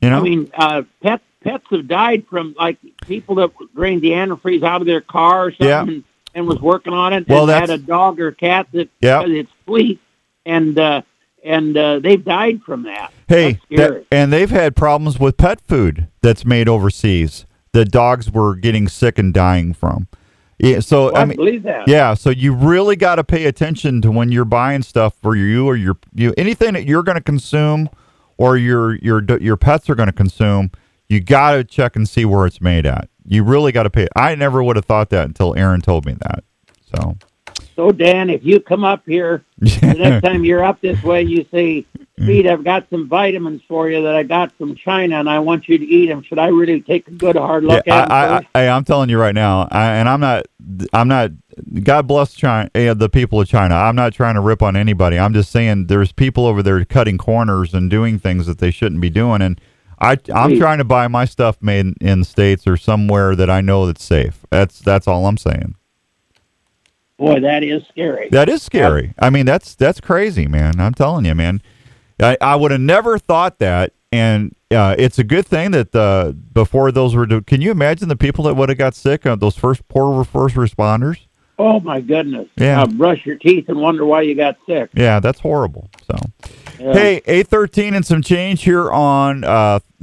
You 0.00 0.10
know. 0.10 0.18
I 0.18 0.22
mean, 0.22 0.50
uh, 0.54 0.82
pets 1.02 1.22
pets 1.42 1.64
have 1.70 1.88
died 1.88 2.24
from 2.28 2.54
like 2.58 2.78
people 3.06 3.36
that 3.36 3.50
drained 3.74 4.02
the 4.02 4.10
antifreeze 4.10 4.62
out 4.62 4.80
of 4.80 4.86
their 4.86 5.00
car 5.00 5.46
or 5.46 5.50
something 5.50 5.66
Yeah. 5.68 5.80
and, 5.82 6.04
and 6.34 6.46
was 6.46 6.60
working 6.60 6.92
on 6.92 7.12
it 7.12 7.28
Well, 7.28 7.42
and 7.50 7.60
had 7.60 7.70
a 7.70 7.78
dog 7.78 8.20
or 8.20 8.30
cat 8.32 8.68
that 8.72 8.88
Yeah. 9.00 9.22
it's 9.26 9.50
fleet 9.66 10.00
and 10.46 10.78
uh, 10.78 11.02
and 11.44 11.76
uh, 11.76 11.98
they've 11.98 12.24
died 12.24 12.62
from 12.64 12.84
that. 12.84 13.12
Hey, 13.28 13.58
that, 13.72 14.06
and 14.12 14.32
they've 14.32 14.50
had 14.50 14.76
problems 14.76 15.18
with 15.18 15.36
pet 15.36 15.60
food 15.60 16.08
that's 16.20 16.44
made 16.44 16.68
overseas 16.68 17.46
that 17.72 17.90
dogs 17.90 18.30
were 18.30 18.54
getting 18.54 18.86
sick 18.86 19.18
and 19.18 19.32
dying 19.34 19.72
from. 19.74 20.06
Yeah, 20.62 20.80
so 20.80 21.12
Well, 21.12 21.22
I 21.22 21.24
I 21.24 21.26
mean, 21.26 21.36
believe 21.36 21.64
that. 21.64 21.88
yeah, 21.88 22.14
so 22.14 22.30
you 22.30 22.54
really 22.54 22.96
got 22.96 23.16
to 23.16 23.24
pay 23.24 23.46
attention 23.46 24.02
to 24.02 24.12
when 24.12 24.32
you're 24.32 24.46
buying 24.46 24.82
stuff 24.82 25.14
for 25.22 25.36
you 25.36 25.66
or 25.66 25.76
your 25.76 25.98
you 26.14 26.34
anything 26.38 26.74
that 26.74 26.86
you're 26.86 27.04
going 27.04 27.18
to 27.18 27.22
consume 27.24 27.90
or 28.38 28.58
your 28.58 28.96
your 28.96 29.22
your 29.40 29.58
pets 29.58 29.90
are 29.90 29.96
going 29.96 30.08
to 30.08 30.14
consume. 30.14 30.72
You 31.08 31.20
got 31.20 31.52
to 31.54 31.64
check 31.64 31.96
and 31.96 32.08
see 32.08 32.24
where 32.26 32.46
it's 32.46 32.60
made 32.62 32.86
at. 32.86 33.10
You 33.26 33.44
really 33.44 33.72
got 33.72 33.84
to 33.84 33.90
pay. 33.90 34.08
I 34.16 34.34
never 34.36 34.62
would 34.62 34.76
have 34.76 34.86
thought 34.86 35.10
that 35.10 35.26
until 35.26 35.54
Aaron 35.56 35.82
told 35.82 36.06
me 36.06 36.14
that. 36.20 36.44
So 36.96 37.16
So 37.76 37.92
Dan, 37.92 38.30
if 38.30 38.44
you 38.44 38.60
come 38.60 38.84
up 38.84 39.04
here 39.06 39.44
the 39.80 39.98
next 39.98 40.20
time 40.22 40.44
you're 40.44 40.64
up 40.64 40.80
this 40.80 41.02
way, 41.02 41.22
you 41.22 41.46
say, 41.50 41.86
"Pete, 42.24 42.46
I've 42.46 42.64
got 42.64 42.88
some 42.90 43.08
vitamins 43.08 43.62
for 43.68 43.90
you 43.90 44.02
that 44.02 44.14
I 44.16 44.22
got 44.24 44.56
from 44.58 44.76
China, 44.76 45.20
and 45.20 45.28
I 45.30 45.38
want 45.40 45.68
you 45.68 45.78
to 45.78 45.84
eat 45.84 46.08
them." 46.08 46.22
Should 46.22 46.38
I 46.38 46.48
really 46.48 46.80
take 46.82 47.08
a 47.08 47.12
good 47.12 47.36
hard 47.36 47.64
look 47.64 47.86
Yeah, 47.86 48.02
at 48.02 48.08
them 48.08 48.12
I, 48.12 48.36
I, 48.38 48.62
I, 48.64 48.68
I'm 48.68 48.84
telling 48.84 49.10
you 49.10 49.18
right 49.18 49.34
now, 49.34 49.68
I, 49.70 49.92
and 49.96 50.08
I'm 50.08 50.20
not, 50.20 50.46
I'm 50.92 51.08
not. 51.08 51.30
God 51.82 52.06
bless 52.08 52.34
China, 52.34 52.70
eh, 52.74 52.94
the 52.94 53.08
people 53.08 53.40
of 53.40 53.48
China. 53.48 53.74
I'm 53.74 53.96
not 53.96 54.14
trying 54.14 54.34
to 54.36 54.40
rip 54.40 54.62
on 54.62 54.76
anybody. 54.76 55.18
I'm 55.18 55.34
just 55.34 55.50
saying 55.52 55.86
there's 55.88 56.12
people 56.12 56.46
over 56.46 56.62
there 56.62 56.84
cutting 56.84 57.18
corners 57.18 57.74
and 57.74 57.90
doing 57.90 58.18
things 58.18 58.46
that 58.46 58.58
they 58.58 58.70
shouldn't 58.70 59.00
be 59.00 59.10
doing. 59.10 59.42
And 59.42 59.60
I, 60.00 60.18
I'm 60.34 60.50
Please. 60.50 60.58
trying 60.58 60.78
to 60.78 60.84
buy 60.84 61.08
my 61.08 61.24
stuff 61.26 61.58
made 61.62 61.80
in, 61.80 61.94
in 62.00 62.18
the 62.20 62.24
states 62.24 62.66
or 62.66 62.76
somewhere 62.76 63.36
that 63.36 63.50
I 63.50 63.60
know 63.60 63.86
that's 63.86 64.04
safe. 64.04 64.44
That's 64.50 64.80
that's 64.80 65.08
all 65.08 65.26
I'm 65.26 65.38
saying. 65.38 65.76
Boy, 67.22 67.40
that 67.40 67.62
is 67.62 67.82
scary. 67.88 68.28
That 68.30 68.48
is 68.48 68.62
scary. 68.62 69.14
I 69.18 69.30
mean, 69.30 69.46
that's 69.46 69.74
that's 69.74 70.00
crazy, 70.00 70.46
man. 70.46 70.80
I'm 70.80 70.94
telling 70.94 71.24
you, 71.24 71.34
man. 71.34 71.62
I, 72.20 72.36
I 72.40 72.56
would 72.56 72.70
have 72.70 72.80
never 72.80 73.18
thought 73.18 73.58
that, 73.58 73.92
and 74.12 74.54
uh, 74.70 74.94
it's 74.98 75.18
a 75.18 75.24
good 75.24 75.46
thing 75.46 75.70
that 75.72 75.94
uh, 75.94 76.32
before 76.52 76.92
those 76.92 77.14
were. 77.14 77.26
Can 77.42 77.60
you 77.60 77.70
imagine 77.70 78.08
the 78.08 78.16
people 78.16 78.44
that 78.44 78.54
would 78.54 78.68
have 78.68 78.78
got 78.78 78.94
sick? 78.94 79.26
Uh, 79.26 79.34
those 79.36 79.56
first 79.56 79.86
poor 79.88 80.22
first 80.24 80.54
responders. 80.54 81.18
Oh 81.58 81.80
my 81.80 82.00
goodness! 82.00 82.48
Yeah. 82.56 82.82
Uh, 82.82 82.86
brush 82.86 83.24
your 83.26 83.36
teeth 83.36 83.68
and 83.68 83.80
wonder 83.80 84.04
why 84.04 84.22
you 84.22 84.34
got 84.34 84.56
sick. 84.66 84.90
Yeah, 84.94 85.20
that's 85.20 85.40
horrible. 85.40 85.90
So, 86.06 86.16
Yeah. 86.80 86.92
hey, 86.92 87.22
eight 87.26 87.48
thirteen 87.48 87.94
and 87.94 88.04
some 88.04 88.22
change 88.22 88.62
here 88.62 88.90
on. 88.90 89.44
Uh, 89.44 89.80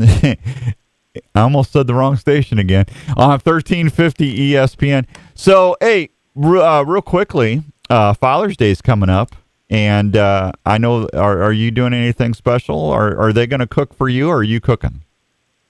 I 1.36 1.42
almost 1.42 1.72
said 1.72 1.88
the 1.88 1.94
wrong 1.94 2.16
station 2.18 2.60
again 2.60 2.86
on 3.18 3.40
thirteen 3.40 3.90
fifty 3.90 4.52
ESPN. 4.52 5.06
So, 5.36 5.76
hey, 5.82 6.10
uh, 6.38 6.84
real 6.86 7.02
quickly, 7.02 7.64
uh, 7.90 8.14
Father's 8.14 8.56
is 8.60 8.82
coming 8.82 9.10
up, 9.10 9.36
and 9.70 10.16
uh, 10.16 10.52
I 10.66 10.78
know. 10.78 11.08
Are, 11.14 11.44
are 11.44 11.54
you 11.54 11.72
doing 11.72 11.94
anything 11.94 12.34
special? 12.34 12.76
Or 12.78 13.18
are 13.18 13.34
they 13.34 13.48
going 13.48 13.60
to 13.60 13.68
cook 13.68 13.94
for 13.94 14.10
you? 14.10 14.30
or 14.30 14.38
Are 14.38 14.44
you 14.44 14.60
cooking? 14.60 15.02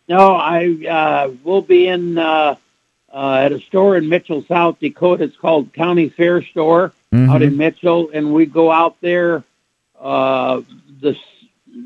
No, 0.07 0.33
I 0.35 0.65
uh, 0.89 1.31
will 1.43 1.61
be 1.61 1.87
in 1.87 2.17
uh, 2.17 2.55
uh, 3.13 3.33
at 3.35 3.51
a 3.51 3.59
store 3.61 3.95
in 3.97 4.09
Mitchell, 4.09 4.43
South 4.47 4.79
Dakota. 4.79 5.23
It's 5.25 5.37
called 5.37 5.73
County 5.73 6.09
Fair 6.09 6.41
Store 6.43 6.93
Mhm. 7.13 7.29
out 7.29 7.41
in 7.41 7.57
Mitchell, 7.57 8.11
and 8.13 8.33
we 8.33 8.45
go 8.45 8.69
out 8.71 8.95
there 9.01 9.43
uh, 9.99 10.61
the 11.01 11.15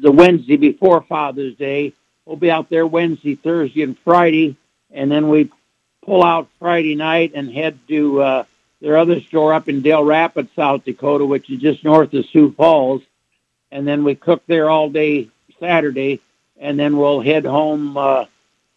the 0.01 0.11
Wednesday 0.11 0.57
before 0.57 1.01
Father's 1.01 1.55
Day. 1.55 1.93
We'll 2.25 2.35
be 2.37 2.51
out 2.51 2.69
there 2.69 2.85
Wednesday, 2.87 3.35
Thursday, 3.35 3.83
and 3.83 3.97
Friday, 3.99 4.55
and 4.91 5.11
then 5.11 5.29
we 5.29 5.49
pull 6.05 6.23
out 6.23 6.47
Friday 6.59 6.95
night 6.95 7.31
and 7.35 7.49
head 7.51 7.77
to 7.89 8.21
uh, 8.21 8.43
their 8.83 8.97
other 8.97 9.21
store 9.21 9.53
up 9.53 9.69
in 9.69 9.81
Dell 9.81 10.03
Rapids, 10.03 10.49
South 10.57 10.83
Dakota, 10.83 11.25
which 11.25 11.49
is 11.49 11.61
just 11.61 11.85
north 11.85 12.13
of 12.13 12.25
Sioux 12.25 12.51
Falls, 12.51 13.01
and 13.71 13.87
then 13.87 14.03
we 14.03 14.13
cook 14.13 14.43
there 14.45 14.69
all 14.69 14.89
day 14.89 15.29
Saturday, 15.57 16.19
and 16.59 16.77
then 16.77 16.97
we'll 16.97 17.21
head 17.21 17.45
home 17.45 17.95
uh, 17.95 18.25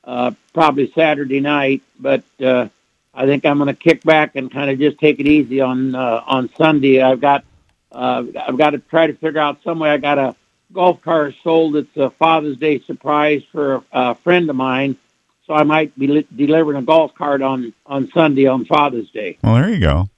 uh, 0.05 0.31
probably 0.55 0.93
Saturday 0.93 1.41
night. 1.41 1.83
But 1.99 2.23
uh, 2.41 2.69
I 3.13 3.27
think 3.27 3.45
I'm 3.45 3.59
going 3.59 3.67
to 3.67 3.75
kick 3.75 4.05
back 4.05 4.37
and 4.37 4.49
kind 4.49 4.71
of 4.71 4.79
just 4.79 4.99
take 4.99 5.19
it 5.19 5.27
easy 5.27 5.61
on 5.61 5.97
uh, 5.97 6.23
on 6.25 6.51
Sunday. 6.55 7.03
I've 7.03 7.21
got 7.21 7.45
uh, 7.91 8.23
I've 8.47 8.57
got 8.57 8.71
to 8.71 8.79
try 8.79 9.09
to 9.09 9.15
figure 9.15 9.41
out 9.41 9.65
some 9.65 9.81
way. 9.81 9.91
I 9.91 9.97
got 9.97 10.19
a 10.19 10.37
golf 10.73 11.03
cart 11.03 11.35
sold. 11.43 11.75
It's 11.75 11.97
a 11.97 12.11
Father's 12.11 12.59
Day 12.59 12.79
surprise 12.79 13.43
for 13.51 13.75
a, 13.75 13.83
a 13.91 14.15
friend 14.15 14.49
of 14.49 14.55
mine, 14.55 14.97
so 15.47 15.55
I 15.55 15.63
might 15.63 15.97
be 15.99 16.07
li- 16.07 16.27
delivering 16.35 16.79
a 16.79 16.83
golf 16.83 17.15
cart 17.15 17.43
on 17.43 17.73
on 17.87 18.11
Sunday 18.13 18.47
on 18.47 18.65
Father's 18.65 19.11
Day. 19.11 19.39
Well, 19.43 19.55
there 19.55 19.71
you 19.71 19.81
go. 19.81 20.09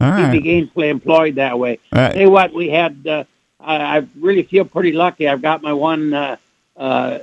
All 0.00 0.10
right. 0.10 0.28
Right. 0.28 0.42
gainfully 0.42 0.88
employed 0.90 1.36
that 1.36 1.58
way. 1.58 1.78
Uh, 1.90 2.10
Tell 2.10 2.20
you 2.20 2.30
what, 2.30 2.52
we 2.52 2.68
had. 2.68 3.06
Uh, 3.06 3.24
I, 3.58 3.98
I 3.98 4.06
really 4.18 4.42
feel 4.42 4.64
pretty 4.64 4.92
lucky. 4.92 5.26
I've 5.28 5.42
got 5.42 5.62
my 5.62 5.72
one 5.72 6.12
uh, 6.12 6.36
uh, 6.76 7.18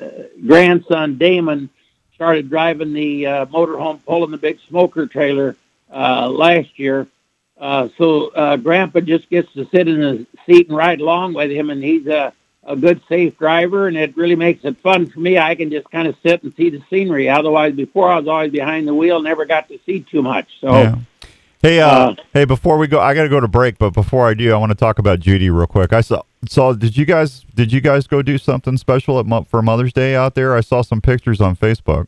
grandson, 0.45 1.17
Damon, 1.17 1.69
started 2.15 2.50
driving 2.50 2.93
the 2.93 3.27
uh, 3.27 3.45
motorhome, 3.48 4.03
pulling 4.05 4.31
the 4.31 4.38
big 4.38 4.60
smoker 4.67 5.05
trailer 5.05 5.55
uh, 5.91 6.27
last 6.29 6.79
year. 6.79 7.07
Uh, 7.60 7.88
so 7.98 8.29
uh, 8.29 8.57
Grandpa 8.57 9.00
just 9.01 9.29
gets 9.29 9.53
to 9.53 9.65
sit 9.69 9.88
in 9.88 10.01
the 10.01 10.25
seat 10.45 10.67
and 10.67 10.75
ride 10.75 11.00
along 11.00 11.33
with 11.33 11.51
him, 11.51 11.69
and 11.69 11.83
he's 11.83 12.07
a, 12.07 12.33
a 12.65 12.75
good, 12.75 13.01
safe 13.10 13.38
driver, 13.38 13.88
and 13.88 13.98
it 13.98 14.15
really 14.15 14.36
makes 14.36 14.63
it 14.63 14.77
fun 14.82 15.10
for 15.10 15.20
me. 15.20 15.38
I 15.38 15.55
can 15.55 15.70
just 15.70 15.89
kind 15.91 16.08
of 16.08 16.15
sit 16.24 16.43
and 16.43 16.53
see 16.55 16.70
the 16.70 16.82
scenery. 16.89 17.29
Otherwise, 17.29 17.74
before 17.74 18.10
I 18.10 18.20
was 18.20 18.27
always 18.27 18.51
behind 18.51 18.88
the 18.88 18.93
wheel, 18.93 19.22
never 19.22 19.46
got 19.46 19.67
to 19.70 19.79
see 19.86 20.01
too 20.01 20.22
much. 20.22 20.48
So. 20.62 20.72
Yeah. 20.72 20.96
Hey, 21.62 21.79
uh, 21.79 21.88
Uh, 21.88 22.15
hey! 22.34 22.43
Before 22.43 22.77
we 22.77 22.88
go, 22.88 23.00
I 23.00 23.13
got 23.13 23.24
to 23.24 23.29
go 23.29 23.39
to 23.39 23.48
break. 23.48 23.77
But 23.77 23.91
before 23.91 24.27
I 24.27 24.34
do, 24.34 24.53
I 24.53 24.58
want 24.58 24.72
to 24.72 24.75
talk 24.75 25.00
about 25.00 25.22
Judy 25.22 25.50
real 25.50 25.65
quick. 25.65 25.93
I 25.93 26.01
saw, 26.01 26.24
saw. 26.46 26.74
Did 26.74 26.98
you 26.98 27.05
guys, 27.05 27.46
did 27.55 27.72
you 27.72 27.79
guys 27.79 28.05
go 28.05 28.22
do 28.22 28.38
something 28.38 28.75
special 28.75 29.17
at 29.17 29.48
for 29.48 29.62
Mother's 29.62 29.93
Day 29.93 30.13
out 30.13 30.36
there? 30.36 30.58
I 30.58 30.60
saw 30.60 30.82
some 30.82 31.00
pictures 31.00 31.39
on 31.39 31.55
Facebook. 31.55 32.08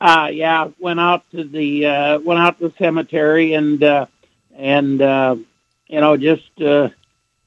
Uh, 0.00 0.30
yeah, 0.32 0.68
went 0.80 0.98
out 0.98 1.24
to 1.30 1.44
the 1.44 1.86
uh, 1.86 2.18
went 2.18 2.40
out 2.40 2.58
to 2.58 2.68
the 2.68 2.74
cemetery 2.76 3.54
and 3.54 3.84
uh, 3.84 4.06
and 4.56 5.00
uh, 5.00 5.36
you 5.86 6.00
know 6.00 6.16
just 6.16 6.50
uh, 6.60 6.88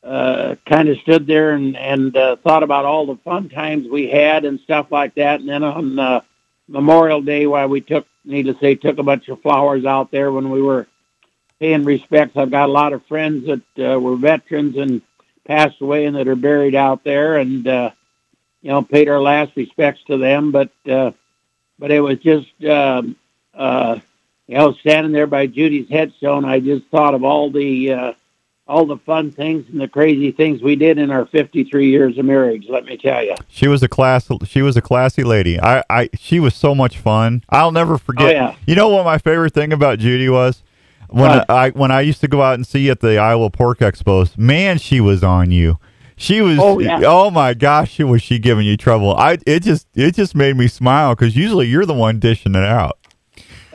uh, 0.03 0.55
kind 0.65 0.89
of 0.89 0.97
stood 0.99 1.27
there 1.27 1.51
and 1.51 1.75
and 1.75 2.15
uh, 2.15 2.35
thought 2.37 2.63
about 2.63 2.85
all 2.85 3.05
the 3.05 3.17
fun 3.17 3.49
times 3.49 3.87
we 3.87 4.07
had 4.07 4.45
and 4.45 4.59
stuff 4.61 4.91
like 4.91 5.15
that. 5.15 5.39
And 5.39 5.49
then 5.49 5.63
on 5.63 5.99
uh, 5.99 6.21
Memorial 6.67 7.21
Day, 7.21 7.47
while 7.47 7.67
we 7.67 7.81
took, 7.81 8.07
needless 8.23 8.57
to 8.57 8.61
say, 8.61 8.75
took 8.75 8.97
a 8.97 9.03
bunch 9.03 9.27
of 9.27 9.41
flowers 9.41 9.85
out 9.85 10.11
there 10.11 10.31
when 10.31 10.49
we 10.49 10.61
were 10.61 10.87
paying 11.59 11.83
respects. 11.83 12.37
I've 12.37 12.51
got 12.51 12.69
a 12.69 12.71
lot 12.71 12.93
of 12.93 13.05
friends 13.05 13.45
that 13.47 13.93
uh, 13.93 13.99
were 13.99 14.15
veterans 14.15 14.77
and 14.77 15.01
passed 15.45 15.81
away 15.81 16.05
and 16.05 16.15
that 16.15 16.27
are 16.27 16.35
buried 16.35 16.75
out 16.75 17.03
there, 17.03 17.37
and 17.37 17.67
uh, 17.67 17.91
you 18.61 18.69
know 18.69 18.81
paid 18.81 19.09
our 19.09 19.21
last 19.21 19.51
respects 19.55 20.03
to 20.07 20.17
them. 20.17 20.51
But 20.51 20.71
uh, 20.89 21.11
but 21.77 21.91
it 21.91 21.99
was 21.99 22.19
just 22.19 22.63
um, 22.63 23.15
uh, 23.53 23.99
you 24.49 24.55
know, 24.55 24.73
standing 24.73 25.11
there 25.11 25.27
by 25.27 25.45
Judy's 25.45 25.89
headstone, 25.89 26.43
I 26.43 26.59
just 26.59 26.87
thought 26.87 27.13
of 27.13 27.23
all 27.23 27.51
the 27.51 27.93
uh, 27.93 28.13
all 28.69 28.85
the 28.85 28.97
fun 28.97 29.31
things 29.31 29.65
and 29.71 29.81
the 29.81 29.87
crazy 29.87 30.31
things 30.31 30.61
we 30.61 30.75
did 30.75 30.97
in 30.97 31.09
our 31.11 31.25
53 31.25 31.89
years 31.89 32.17
of 32.17 32.25
marriage. 32.25 32.67
Let 32.69 32.85
me 32.85 32.97
tell 32.97 33.23
you. 33.23 33.35
She 33.47 33.67
was 33.67 33.81
a 33.81 33.89
class. 33.89 34.29
She 34.45 34.61
was 34.61 34.77
a 34.77 34.81
classy 34.81 35.23
lady. 35.23 35.59
I, 35.59 35.83
I, 35.89 36.09
she 36.13 36.39
was 36.39 36.53
so 36.53 36.75
much 36.75 36.99
fun. 36.99 37.43
I'll 37.49 37.71
never 37.71 37.95
oh, 37.95 37.97
forget. 37.97 38.27
Oh, 38.27 38.31
yeah. 38.31 38.55
You 38.67 38.75
know 38.75 38.89
what 38.89 39.03
my 39.03 39.17
favorite 39.17 39.53
thing 39.53 39.73
about 39.73 39.99
Judy 39.99 40.29
was 40.29 40.63
when 41.09 41.31
What? 41.31 41.49
I 41.49 41.69
when 41.71 41.91
I 41.91 42.01
used 42.01 42.21
to 42.21 42.27
go 42.27 42.41
out 42.41 42.55
and 42.55 42.65
see 42.65 42.89
at 42.89 42.99
the 42.99 43.17
Iowa 43.17 43.49
Pork 43.49 43.79
Expos. 43.79 44.37
Man, 44.37 44.77
she 44.77 45.01
was 45.01 45.23
on 45.23 45.51
you. 45.51 45.79
She 46.15 46.41
was. 46.41 46.59
Oh, 46.59 46.79
yeah. 46.79 47.01
oh 47.05 47.31
my 47.31 47.53
gosh, 47.53 47.97
was 47.99 48.21
she 48.21 48.39
giving 48.39 48.65
you 48.65 48.77
trouble? 48.77 49.15
I. 49.15 49.37
It 49.47 49.63
just. 49.63 49.87
It 49.95 50.15
just 50.15 50.35
made 50.35 50.55
me 50.55 50.67
smile 50.67 51.15
because 51.15 51.35
usually 51.35 51.67
you're 51.67 51.85
the 51.85 51.93
one 51.93 52.19
dishing 52.19 52.55
it 52.55 52.63
out. 52.63 52.98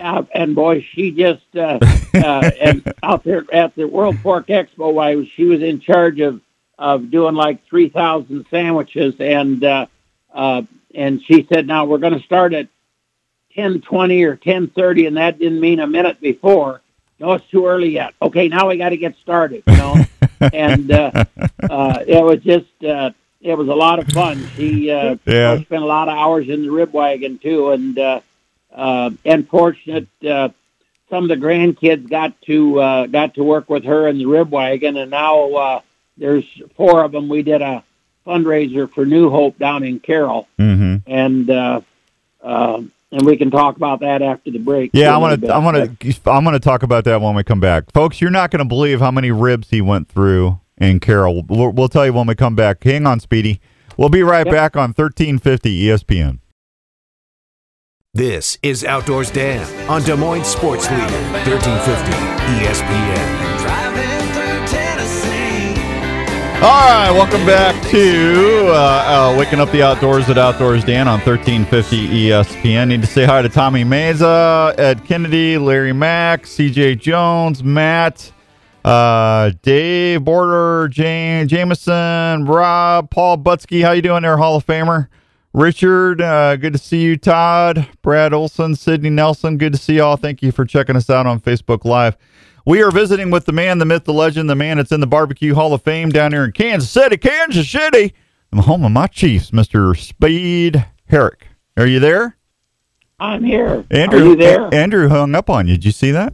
Uh, 0.04 0.22
and 0.34 0.54
boy, 0.54 0.86
she 0.92 1.10
just 1.12 1.44
uh, 1.56 1.78
uh, 2.14 2.50
and 2.60 2.92
out 3.02 3.24
there 3.24 3.42
at 3.50 3.74
the 3.74 3.88
World 3.88 4.18
Pork 4.22 4.48
Expo, 4.48 5.02
I 5.02 5.26
she 5.34 5.44
was 5.44 5.62
in 5.62 5.80
charge 5.80 6.20
of 6.20 6.42
of 6.78 7.10
doing 7.10 7.34
like 7.34 7.64
three 7.66 7.88
thousand 7.88 8.44
sandwiches, 8.50 9.14
and 9.18 9.64
uh, 9.64 9.86
uh, 10.32 10.62
and 10.94 11.22
she 11.24 11.46
said, 11.50 11.66
"Now 11.66 11.86
we're 11.86 11.98
going 11.98 12.12
to 12.18 12.24
start 12.24 12.52
at 12.52 12.68
ten 13.54 13.80
twenty 13.80 14.22
or 14.24 14.36
ten 14.36 14.68
thirty, 14.68 15.06
and 15.06 15.16
that 15.16 15.38
didn't 15.38 15.60
mean 15.60 15.80
a 15.80 15.86
minute 15.86 16.20
before. 16.20 16.82
No, 17.18 17.32
it's 17.32 17.48
too 17.48 17.66
early 17.66 17.88
yet. 17.88 18.12
Okay, 18.20 18.48
now 18.48 18.68
we 18.68 18.76
got 18.76 18.90
to 18.90 18.98
get 18.98 19.16
started. 19.22 19.62
You 19.66 19.76
know, 19.76 20.04
and 20.52 20.92
uh, 20.92 21.24
uh, 21.62 22.04
it 22.06 22.22
was 22.22 22.40
just 22.42 22.84
uh, 22.84 23.12
it 23.40 23.54
was 23.56 23.68
a 23.68 23.74
lot 23.74 24.00
of 24.00 24.08
fun. 24.08 24.46
She 24.54 24.90
uh, 24.90 25.16
Yeah. 25.24 25.62
spent 25.62 25.82
a 25.82 25.86
lot 25.86 26.08
of 26.08 26.18
hours 26.18 26.50
in 26.50 26.60
the 26.62 26.70
rib 26.70 26.92
wagon 26.92 27.38
too, 27.38 27.70
and. 27.70 27.98
Uh, 27.98 28.20
uh, 28.74 29.10
and 29.24 29.48
fortunate 29.48 30.08
uh, 30.28 30.48
some 31.10 31.24
of 31.24 31.28
the 31.28 31.36
grandkids 31.36 32.08
got 32.08 32.40
to 32.42 32.80
uh, 32.80 33.06
got 33.06 33.34
to 33.34 33.44
work 33.44 33.68
with 33.70 33.84
her 33.84 34.08
in 34.08 34.18
the 34.18 34.26
rib 34.26 34.50
wagon, 34.50 34.96
and 34.96 35.10
now 35.10 35.50
uh, 35.52 35.80
there's 36.16 36.44
four 36.76 37.04
of 37.04 37.12
them. 37.12 37.28
We 37.28 37.42
did 37.42 37.62
a 37.62 37.84
fundraiser 38.26 38.90
for 38.90 39.04
New 39.04 39.30
Hope 39.30 39.58
down 39.58 39.84
in 39.84 40.00
Carroll, 40.00 40.48
Mm-hmm. 40.58 41.10
and 41.10 41.50
uh, 41.50 41.80
uh, 42.42 42.82
and 43.12 43.24
we 43.24 43.36
can 43.36 43.50
talk 43.50 43.76
about 43.76 44.00
that 44.00 44.22
after 44.22 44.50
the 44.50 44.58
break. 44.58 44.90
Yeah, 44.92 45.14
a 45.14 45.20
I'm 45.20 45.38
gonna. 45.38 45.52
I'm 45.54 45.62
gonna. 45.62 45.96
I'm 46.26 46.44
gonna 46.44 46.58
talk 46.58 46.82
about 46.82 47.04
that 47.04 47.20
when 47.20 47.34
we 47.36 47.44
come 47.44 47.60
back, 47.60 47.92
folks. 47.92 48.20
You're 48.20 48.30
not 48.30 48.50
gonna 48.50 48.64
believe 48.64 48.98
how 49.00 49.10
many 49.10 49.30
ribs 49.30 49.70
he 49.70 49.80
went 49.80 50.08
through 50.08 50.58
in 50.78 50.98
Carroll. 51.00 51.42
We'll, 51.46 51.70
we'll 51.70 51.88
tell 51.88 52.04
you 52.06 52.12
when 52.12 52.26
we 52.26 52.34
come 52.34 52.56
back. 52.56 52.82
Hang 52.82 53.06
on, 53.06 53.20
Speedy. 53.20 53.60
We'll 53.96 54.08
be 54.08 54.24
right 54.24 54.44
Yep. 54.46 54.52
back 54.52 54.76
on 54.76 54.88
1350 54.94 55.82
ESPN. 55.84 56.40
This 58.16 58.58
is 58.62 58.84
Outdoors 58.84 59.28
Dan 59.28 59.66
on 59.90 60.00
Des 60.04 60.14
Moines 60.14 60.44
Sports 60.44 60.88
Leader, 60.88 61.02
1350 61.02 62.12
ESPN. 62.62 63.58
Driving 63.60 64.32
through 64.32 64.66
Tennessee. 64.68 65.74
All 66.64 66.92
right, 66.92 67.10
welcome 67.10 67.44
back 67.44 67.74
to 67.90 68.68
uh, 68.68 69.32
uh, 69.32 69.36
Waking 69.36 69.58
Up 69.58 69.72
the 69.72 69.82
Outdoors 69.82 70.30
at 70.30 70.38
Outdoors 70.38 70.84
Dan 70.84 71.08
on 71.08 71.18
1350 71.22 72.28
ESPN. 72.28 72.86
Need 72.86 73.00
to 73.00 73.08
say 73.08 73.24
hi 73.24 73.42
to 73.42 73.48
Tommy 73.48 73.82
Meza, 73.82 74.78
Ed 74.78 75.04
Kennedy, 75.04 75.58
Larry 75.58 75.92
Mack, 75.92 76.44
CJ 76.44 77.00
Jones, 77.00 77.64
Matt, 77.64 78.30
uh, 78.84 79.50
Dave 79.62 80.22
Border, 80.22 80.86
Jane 80.86 81.48
Jameson, 81.48 82.44
Rob, 82.44 83.10
Paul 83.10 83.38
Butsky. 83.38 83.82
How 83.82 83.90
you 83.90 84.02
doing 84.02 84.22
there, 84.22 84.36
Hall 84.36 84.54
of 84.54 84.64
Famer? 84.64 85.08
Richard, 85.54 86.20
uh, 86.20 86.56
good 86.56 86.72
to 86.72 86.80
see 86.80 87.00
you. 87.02 87.16
Todd, 87.16 87.86
Brad 88.02 88.34
Olson, 88.34 88.74
Sydney 88.74 89.08
Nelson, 89.10 89.56
good 89.56 89.72
to 89.72 89.78
see 89.78 89.98
y'all. 89.98 90.16
Thank 90.16 90.42
you 90.42 90.50
for 90.50 90.64
checking 90.64 90.96
us 90.96 91.08
out 91.08 91.28
on 91.28 91.38
Facebook 91.38 91.84
Live. 91.84 92.16
We 92.66 92.82
are 92.82 92.90
visiting 92.90 93.30
with 93.30 93.44
the 93.44 93.52
man, 93.52 93.78
the 93.78 93.84
myth, 93.84 94.02
the 94.02 94.12
legend, 94.12 94.50
the 94.50 94.56
man 94.56 94.78
that's 94.78 94.90
in 94.90 94.98
the 94.98 95.06
Barbecue 95.06 95.54
Hall 95.54 95.72
of 95.72 95.80
Fame 95.82 96.08
down 96.08 96.32
here 96.32 96.44
in 96.44 96.50
Kansas 96.50 96.90
City, 96.90 97.16
Kansas 97.16 97.70
City, 97.70 98.12
the 98.50 98.62
home 98.62 98.84
of 98.84 98.90
my 98.90 99.06
Chiefs, 99.06 99.52
Mr. 99.52 99.96
Speed 99.96 100.84
Herrig. 101.08 101.42
Are 101.76 101.86
you 101.86 102.00
there? 102.00 102.36
I'm 103.20 103.44
here. 103.44 103.84
Andrew, 103.92 104.20
Are 104.20 104.24
you 104.24 104.36
there? 104.36 104.74
Andrew 104.74 105.08
hung 105.08 105.36
up 105.36 105.48
on 105.48 105.68
you. 105.68 105.74
Did 105.74 105.84
you 105.84 105.92
see 105.92 106.10
that? 106.10 106.32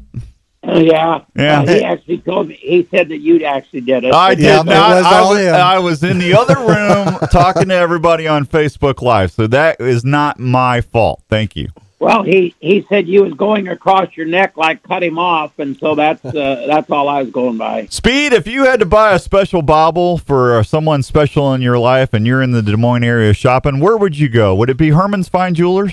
Uh, 0.71 0.79
yeah. 0.79 1.21
Yeah. 1.35 1.61
Uh, 1.63 1.67
he 1.67 1.83
actually 1.85 2.19
told 2.19 2.49
me. 2.49 2.55
He 2.61 2.87
said 2.91 3.09
that 3.09 3.19
you'd 3.19 3.43
actually 3.43 3.81
did 3.83 4.05
it. 4.05 4.15
I 4.15 4.35
did 4.35 4.45
Yeah, 4.45 4.61
it 4.61 4.67
not. 4.67 4.97
was 4.97 5.05
I, 5.07 5.21
was. 5.23 5.39
I 5.49 5.79
was 5.79 6.03
in 6.05 6.19
the 6.19 6.35
other 6.35 6.57
room 6.59 7.19
talking 7.31 7.69
to 7.69 7.75
everybody 7.75 8.27
on 8.29 8.47
Facebook 8.47 9.03
Live, 9.03 9.33
so 9.33 9.47
that 9.49 9.81
is 9.81 10.05
not 10.05 10.39
my 10.39 10.81
fault. 10.81 11.23
Thank 11.29 11.57
you. 11.57 11.69
Well, 11.99 12.23
he 12.23 12.55
he 12.61 12.87
said 12.89 13.07
you 13.07 13.23
was 13.25 13.35
going 13.35 13.69
across 13.69 14.17
your 14.17 14.25
neck 14.25 14.57
like 14.57 14.83
cut 14.83 15.03
him 15.03 15.19
off, 15.19 15.59
and 15.59 15.77
so 15.77 15.95
that's 15.95 16.25
uh, 16.25 16.65
that's 16.67 16.91
all 16.91 17.09
I 17.11 17.23
was 17.23 17.31
going 17.31 17.59
by. 17.59 17.87
Speed, 17.91 18.33
if 18.33 18.47
you 18.47 18.65
had 18.65 18.81
to 18.81 18.87
buy 18.87 19.13
a 19.13 19.19
special 19.19 19.61
bauble 19.61 20.17
for 20.17 20.57
uh, 20.59 20.63
someone 20.63 21.03
special 21.03 21.53
in 21.53 21.61
your 21.61 21.79
life 21.79 22.15
and 22.15 22.27
you're 22.27 22.41
in 22.41 22.53
the 22.53 22.63
Des 22.63 22.77
Moines 22.79 23.05
area 23.05 23.35
shopping, 23.35 23.81
where 23.81 23.99
would 23.99 24.19
you 24.19 24.31
go? 24.31 24.55
Would 24.55 24.71
it 24.71 24.79
be 24.79 24.91
Herman's 24.91 25.29
Fine 25.29 25.55
Jewelers? 25.55 25.93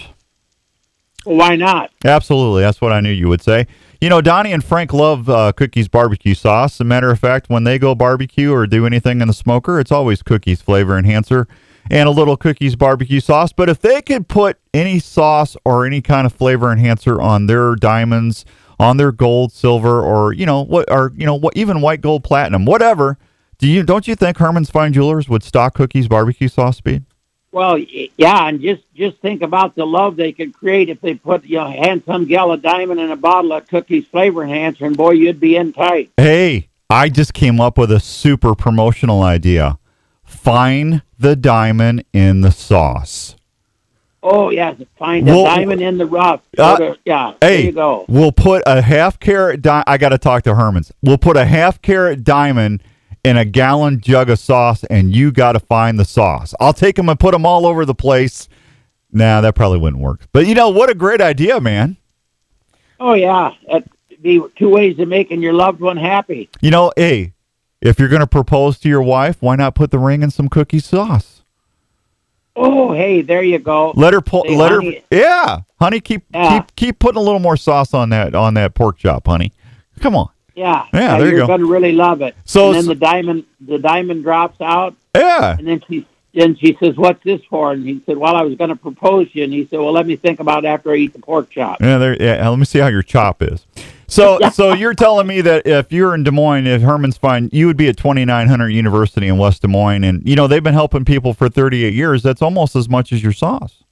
Well, 1.28 1.36
why 1.36 1.58
not? 1.58 1.92
Absolutely. 2.06 2.62
That's 2.62 2.80
what 2.80 2.94
I 2.94 3.02
knew 3.02 3.12
you 3.12 3.28
would 3.28 3.42
say. 3.42 3.68
You 4.00 4.08
know, 4.08 4.22
Donnie 4.22 4.54
and 4.54 4.64
Frank 4.64 4.94
love 4.94 5.28
uh, 5.28 5.52
Cookies 5.52 5.90
barbecue 5.90 6.34
sauce. 6.34 6.76
As 6.76 6.80
a 6.80 6.86
matter 6.86 7.12
of 7.12 7.20
fact, 7.20 7.50
when 7.50 7.66
they 7.66 7.78
go 7.78 7.96
barbecue 7.96 8.54
or 8.54 8.66
do 8.66 8.86
anything 8.86 9.20
in 9.20 9.28
the 9.28 9.34
smoker, 9.34 9.78
it's 9.78 9.92
always 9.92 10.24
Cookies 10.24 10.62
flavor 10.62 10.98
enhancer 10.98 11.46
and 11.92 12.08
a 12.08 12.12
little 12.12 12.38
Cookies 12.38 12.78
barbecue 12.78 13.20
sauce. 13.20 13.52
But 13.52 13.68
if 13.68 13.82
they 13.82 14.02
could 14.02 14.30
put 14.30 14.58
any 14.74 15.00
sauce 15.00 15.58
or 15.66 15.86
any 15.86 16.02
kind 16.02 16.26
of 16.26 16.32
flavor 16.32 16.72
enhancer 16.72 17.20
on 17.20 17.48
their 17.48 17.76
diamonds, 17.76 18.46
on 18.80 18.96
their 18.96 19.12
gold, 19.12 19.52
silver, 19.52 20.02
or 20.02 20.32
you 20.32 20.46
know 20.46 20.62
what, 20.62 20.90
or 20.90 21.12
you 21.18 21.26
know 21.26 21.36
what, 21.36 21.58
even 21.58 21.82
white 21.82 22.00
gold, 22.00 22.24
platinum, 22.24 22.64
whatever, 22.64 23.18
do 23.58 23.68
you 23.68 23.84
don't 23.84 24.08
you 24.08 24.16
think 24.16 24.38
Herman's 24.38 24.70
Fine 24.70 24.94
Jewelers 24.94 25.28
would 25.28 25.44
stock 25.44 25.74
Cookies 25.74 26.08
barbecue 26.08 26.48
sauce 26.48 26.78
speed? 26.78 27.04
Well, 27.58 27.80
yeah, 27.80 28.48
and 28.48 28.62
just 28.62 28.84
just 28.96 29.18
think 29.18 29.42
about 29.42 29.74
the 29.74 29.84
love 29.84 30.16
they 30.16 30.32
could 30.32 30.54
create 30.54 30.90
if 30.90 31.02
they 31.02 31.16
put 31.16 31.44
you 31.44 31.58
know 31.58 31.66
hand 31.72 32.04
some 32.06 32.26
gal 32.26 32.52
a 32.52 32.58
diamond 32.58 33.00
in 33.00 33.10
a 33.10 33.16
bottle 33.16 33.52
of 33.54 33.68
cookies 33.68 34.06
flavor 34.06 34.44
enhancer, 34.44 34.86
and 34.86 34.96
boy, 34.96 35.14
you'd 35.14 35.40
be 35.40 35.56
in 35.56 35.74
tight. 35.74 36.12
Hey, 36.18 36.70
I 36.88 37.10
just 37.10 37.34
came 37.34 37.60
up 37.60 37.76
with 37.80 37.92
a 37.92 38.00
super 38.00 38.54
promotional 38.54 39.24
idea. 39.24 39.80
Find 40.24 41.02
the 41.18 41.36
diamond 41.36 42.06
in 42.14 42.42
the 42.42 42.52
sauce. 42.52 43.36
Oh 44.22 44.52
yes, 44.52 44.80
find 45.00 45.28
a 45.28 45.32
Well, 45.32 45.46
diamond 45.46 45.82
in 45.82 45.98
the 45.98 46.06
rough. 46.06 46.42
uh, 46.60 46.94
yeah, 47.06 47.34
there 47.40 47.60
you 47.60 47.72
go. 47.72 48.06
we'll 48.08 48.32
put 48.32 48.62
a 48.68 48.84
half 48.84 49.20
carat. 49.20 49.64
Di- 49.64 49.84
I 49.88 49.98
got 49.98 50.10
to 50.10 50.20
talk 50.20 50.44
to 50.44 50.54
Herman's. 50.54 50.92
We'll 51.02 51.18
put 51.18 51.36
a 51.38 51.46
half 51.46 51.82
carat 51.82 52.24
diamond 52.24 52.84
in 53.28 53.36
a 53.38 53.46
gallon 53.46 54.00
jug 54.00 54.30
of 54.30 54.40
sauce, 54.40 54.84
and 54.86 55.14
you 55.16 55.32
got 55.32 55.52
to 55.54 55.60
find 55.60 56.00
the 56.00 56.06
sauce. 56.06 56.54
I'll 56.60 56.74
take 56.74 56.96
them 56.96 57.10
and 57.10 57.20
put 57.20 57.32
them 57.34 57.46
all 57.46 57.66
over 57.66 57.86
the 57.86 57.94
place. 57.94 58.48
Nah, 59.12 59.42
that 59.42 59.54
probably 59.56 59.80
wouldn't 59.80 60.02
work. 60.02 60.28
But 60.32 60.48
you 60.48 60.56
know 60.56 60.70
what? 60.70 60.90
A 60.90 60.96
great 60.96 61.22
idea, 61.22 61.60
man. 61.60 61.98
Oh 63.00 63.14
yeah, 63.14 63.52
that'd 63.68 63.90
be 64.22 64.42
two 64.56 64.70
ways 64.70 64.98
of 65.00 65.08
making 65.08 65.42
your 65.42 65.54
loved 65.54 65.82
one 65.82 65.98
happy. 65.98 66.50
You 66.62 66.72
know, 66.72 66.92
hey, 66.96 67.34
if 67.82 68.00
you're 68.00 68.10
going 68.10 68.22
to 68.22 68.28
propose 68.28 68.80
to 68.80 68.90
your 68.90 69.04
wife, 69.04 69.38
why 69.42 69.56
not 69.56 69.76
put 69.76 69.92
the 69.92 70.00
ring 70.00 70.24
in 70.24 70.32
some 70.32 70.48
cookie 70.50 70.80
sauce? 70.80 71.44
Oh 72.56 72.92
hey, 72.94 73.22
there 73.22 73.44
you 73.44 73.60
go. 73.60 73.92
Let 73.96 74.14
her 74.14 74.22
pull. 74.22 74.44
Hey, 74.48 74.56
let 74.58 74.72
honey. 74.72 75.04
her. 75.12 75.18
Yeah, 75.18 75.60
honey, 75.80 76.00
keep 76.00 76.24
Yeah. 76.34 76.60
keep 76.62 76.76
keep 76.76 77.00
putting 77.00 77.18
a 77.20 77.24
little 77.24 77.40
more 77.40 77.56
sauce 77.58 77.94
on 77.94 78.10
that 78.10 78.34
on 78.34 78.56
that 78.56 78.74
pork 78.74 78.98
chop, 78.98 79.28
honey. 79.28 79.52
Come 80.00 80.16
on. 80.16 80.30
Yeah, 80.58 80.86
Yeah, 80.94 81.18
there 81.20 81.28
you 81.28 81.32
you're 81.34 81.42
go. 81.42 81.48
going 81.48 81.60
to 81.60 81.68
really 81.72 81.92
love 81.92 82.22
it. 82.24 82.36
So 82.46 82.68
and 82.68 82.76
then 82.78 82.86
the 82.88 82.96
diamond, 82.96 83.46
the 83.62 83.78
diamond 83.78 84.24
drops 84.24 84.60
out, 84.60 84.96
Yeah. 85.16 85.56
and 85.58 85.68
then 85.68 85.82
she 85.88 86.06
then 86.34 86.56
she 86.56 86.76
says, 86.80 86.96
"What's 86.98 87.24
this 87.24 87.42
for?" 87.50 87.72
And 87.72 87.86
he 87.88 88.02
said, 88.06 88.18
"Well, 88.18 88.36
I 88.36 88.42
was 88.44 88.56
going 88.56 88.70
to 88.72 88.76
propose 88.76 89.32
to 89.32 89.38
you." 89.38 89.44
And 89.46 89.54
he 89.54 89.66
said, 89.68 89.80
"Well, 89.80 89.92
let 89.92 90.06
me 90.08 90.16
think 90.16 90.40
about 90.40 90.66
it 90.66 90.68
after 90.68 90.92
I 90.92 90.96
eat 90.98 91.14
the 91.14 91.20
pork 91.20 91.50
chop." 91.50 91.80
Yeah, 91.82 91.98
there. 92.00 92.16
Yeah, 92.22 92.48
let 92.50 92.60
me 92.60 92.66
see 92.66 92.80
how 92.80 92.88
your 92.88 93.02
chop 93.04 93.42
is. 93.42 93.66
So, 94.08 94.40
so 94.54 94.74
you're 94.74 94.94
telling 94.94 95.26
me 95.28 95.42
that 95.42 95.66
if 95.68 95.92
you're 95.92 96.14
in 96.16 96.24
Des 96.24 96.32
Moines, 96.32 96.68
if 96.68 96.82
Herman's 96.82 97.18
fine, 97.18 97.50
you 97.52 97.66
would 97.68 97.78
be 97.78 97.88
at 97.88 97.98
2900 97.98 98.70
University 98.70 99.28
in 99.28 99.38
West 99.38 99.62
Des 99.64 99.68
Moines, 99.68 100.04
and 100.04 100.22
you 100.28 100.36
know 100.36 100.48
they've 100.48 100.64
been 100.64 100.74
helping 100.76 101.06
people 101.06 101.34
for 101.34 101.50
38 101.50 101.94
years. 101.94 102.22
That's 102.24 102.42
almost 102.42 102.76
as 102.76 102.88
much 102.90 103.12
as 103.12 103.22
your 103.24 103.34
sauce. 103.34 103.84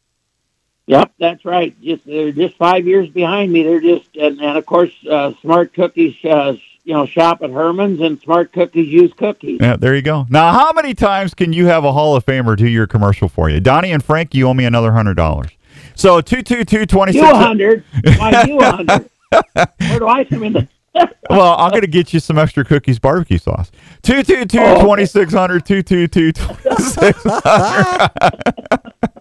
Yep, 0.88 1.14
that's 1.20 1.44
right. 1.46 1.76
Just 1.82 2.06
they're 2.06 2.32
just 2.32 2.56
five 2.58 2.86
years 2.86 3.10
behind 3.10 3.52
me. 3.52 3.64
They're 3.64 3.82
just 3.82 4.16
and, 4.16 4.40
and 4.40 4.58
of 4.58 4.66
course, 4.66 4.92
uh, 5.10 5.34
Smart 5.42 5.74
Cookies, 5.74 6.16
uh, 6.24 6.54
you 6.84 6.94
know, 6.94 7.08
shop 7.08 7.42
at 7.42 7.50
Herman's, 7.50 8.00
and 8.02 8.22
Smart 8.22 8.54
Cookies 8.54 8.88
use 8.88 9.12
cookies. 9.18 9.58
Yeah, 9.60 9.78
there 9.78 9.96
you 9.96 10.04
go. 10.04 10.28
Now, 10.30 10.54
how 10.54 10.72
many 10.74 10.94
times 10.94 11.34
can 11.34 11.54
you 11.54 11.66
have 11.66 11.84
a 11.86 11.92
Hall 11.92 12.16
of 12.16 12.24
Famer 12.24 12.56
do 12.56 12.68
your 12.68 12.86
commercial 12.86 13.28
for 13.28 13.50
you? 13.50 13.60
Donnie 13.60 13.92
and 13.92 14.04
Frank, 14.04 14.36
you 14.36 14.48
owe 14.48 14.54
me 14.54 14.66
another 14.66 14.92
hundred 14.92 15.16
dollars. 15.16 15.50
So 15.96 16.22
two 16.22 16.44
two 16.44 16.64
two 16.64 16.86
twenty 16.86 17.14
You 17.14 17.22
six. 17.22 17.34
a 17.34 17.38
hundred? 17.38 17.84
Why 18.18 18.44
you 18.46 18.60
hundred? 18.62 19.10
Where 19.90 20.00
do 20.00 20.08
I 20.08 20.24
come 20.24 20.44
in? 20.44 20.54
The, 20.54 20.68
Well, 21.30 21.56
I'm 21.58 21.72
going 21.72 21.82
to 21.82 21.88
get 21.88 22.14
you 22.14 22.20
some 22.22 22.38
extra 22.38 22.64
cookies 22.64 23.00
barbecue 23.00 23.38
sauce. 23.40 23.70
222 24.04 24.60
Oh, 24.60 24.80
2600 24.82 25.66
222 25.66 26.32
2600. 26.32 29.12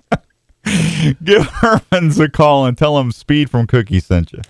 Give 1.25 1.45
Herman's 1.47 2.19
a 2.19 2.29
call 2.29 2.67
and 2.67 2.77
tell 2.77 2.99
him 2.99 3.13
Speed 3.13 3.51
from 3.51 3.67
Cookie 3.67 4.01
sent 4.01 4.33
you. 4.33 4.41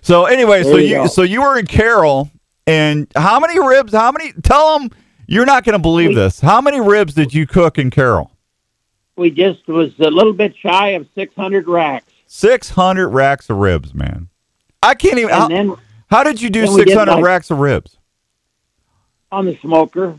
So 0.00 0.24
anyway, 0.26 0.62
so 0.62 0.76
you 0.76 1.02
you 1.02 1.08
so 1.08 1.22
you 1.22 1.42
were 1.42 1.58
in 1.58 1.66
Carroll, 1.66 2.30
and 2.66 3.06
how 3.14 3.38
many 3.40 3.58
ribs? 3.60 3.92
How 3.92 4.10
many? 4.12 4.32
Tell 4.42 4.78
them 4.78 4.90
you're 5.26 5.46
not 5.46 5.64
going 5.64 5.74
to 5.74 5.78
believe 5.82 6.10
We- 6.10 6.14
this. 6.16 6.40
How 6.40 6.60
many 6.60 6.80
ribs 6.80 7.14
did 7.14 7.32
you 7.34 7.46
cook 7.46 7.78
in 7.78 7.90
Carroll? 7.90 8.30
We 9.16 9.30
just 9.30 9.66
was 9.68 9.92
a 10.00 10.10
little 10.10 10.32
bit 10.32 10.56
shy 10.56 10.88
of 10.90 11.06
600 11.14 11.68
racks. 11.68 12.06
Six 12.26 12.70
hundred 12.70 13.08
racks 13.10 13.50
of 13.50 13.58
ribs, 13.58 13.92
man. 13.94 14.28
I 14.82 14.94
can't 14.94 15.18
even. 15.18 15.28
How, 15.30 15.48
then 15.48 15.76
how 16.10 16.24
did 16.24 16.40
you 16.40 16.48
do 16.48 16.62
then 16.62 16.72
we 16.72 16.76
did 16.78 16.88
six 16.88 16.98
hundred 16.98 17.16
like- 17.16 17.24
racks 17.24 17.50
of 17.50 17.58
ribs? 17.58 17.98
on 19.30 19.46
the 19.46 19.56
smoker. 19.58 20.18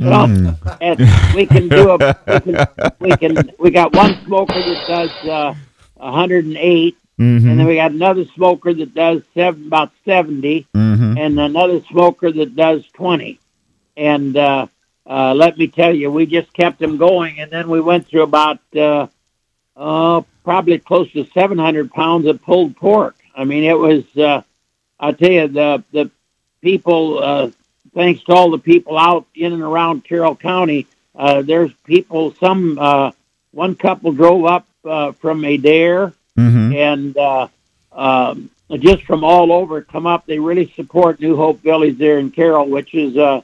Mm. 0.00 0.78
and 0.80 1.34
we 1.34 1.46
can 1.46 1.68
do 1.68 1.90
a 1.90 1.96
we 2.26 2.40
can, 2.40 2.66
we 3.00 3.10
can 3.16 3.50
we 3.58 3.70
got 3.70 3.94
one 3.94 4.14
smoker 4.24 4.54
that 4.54 4.84
does 4.86 5.10
uh, 5.28 5.54
108, 5.96 6.96
Mm-hmm. 7.18 7.48
and 7.48 7.58
then 7.58 7.66
we 7.66 7.74
got 7.74 7.90
another 7.90 8.24
smoker 8.36 8.72
that 8.72 8.94
does 8.94 9.22
seven 9.34 9.66
about 9.66 9.90
70, 10.04 10.68
Mm-hmm. 10.72 11.18
and 11.18 11.40
another 11.40 11.80
smoker 11.90 12.30
that 12.30 12.54
does 12.54 12.86
20. 12.92 13.40
And 13.96 14.36
uh, 14.36 14.66
uh, 15.04 15.34
let 15.34 15.58
me 15.58 15.66
tell 15.66 15.92
you, 15.92 16.12
we 16.12 16.26
just 16.26 16.52
kept 16.52 16.78
them 16.78 16.96
going, 16.96 17.40
and 17.40 17.50
then 17.50 17.68
we 17.68 17.80
went 17.80 18.06
through 18.06 18.22
about 18.22 18.60
uh, 18.76 19.08
uh, 19.76 20.22
probably 20.44 20.78
close 20.78 21.10
to 21.12 21.24
700 21.34 21.90
pounds 21.92 22.26
of 22.28 22.40
pulled 22.40 22.76
pork. 22.76 23.16
I 23.34 23.42
mean, 23.42 23.64
it 23.64 23.76
was. 23.76 24.04
Uh, 24.16 24.42
I 25.00 25.10
tell 25.10 25.32
you, 25.32 25.48
the 25.48 25.82
the 25.90 26.10
people. 26.62 27.18
Uh, 27.18 27.50
thanks 27.94 28.22
to 28.24 28.32
all 28.32 28.50
the 28.50 28.58
people 28.58 28.98
out 28.98 29.26
in 29.34 29.52
and 29.52 29.62
around 29.62 30.04
Carroll 30.04 30.36
County, 30.36 30.86
uh, 31.14 31.42
there's 31.42 31.72
people. 31.84 32.34
Some 32.34 32.78
uh, 32.78 33.12
one 33.52 33.74
couple 33.74 34.12
drove 34.12 34.44
up 34.44 34.66
uh, 34.84 35.12
from 35.12 35.44
Adair 35.44 36.12
Mm-hmm. 36.38 36.72
and 36.72 37.16
uh, 37.16 37.48
um, 37.90 38.50
just 38.78 39.02
from 39.02 39.24
all 39.24 39.50
over 39.52 39.82
come 39.82 40.06
up. 40.06 40.24
They 40.24 40.38
really 40.38 40.72
support 40.76 41.18
New 41.18 41.34
Hope 41.34 41.60
Village 41.62 41.98
there 41.98 42.18
in 42.18 42.30
Carroll, 42.30 42.68
which 42.68 42.94
is 42.94 43.16
uh, 43.16 43.42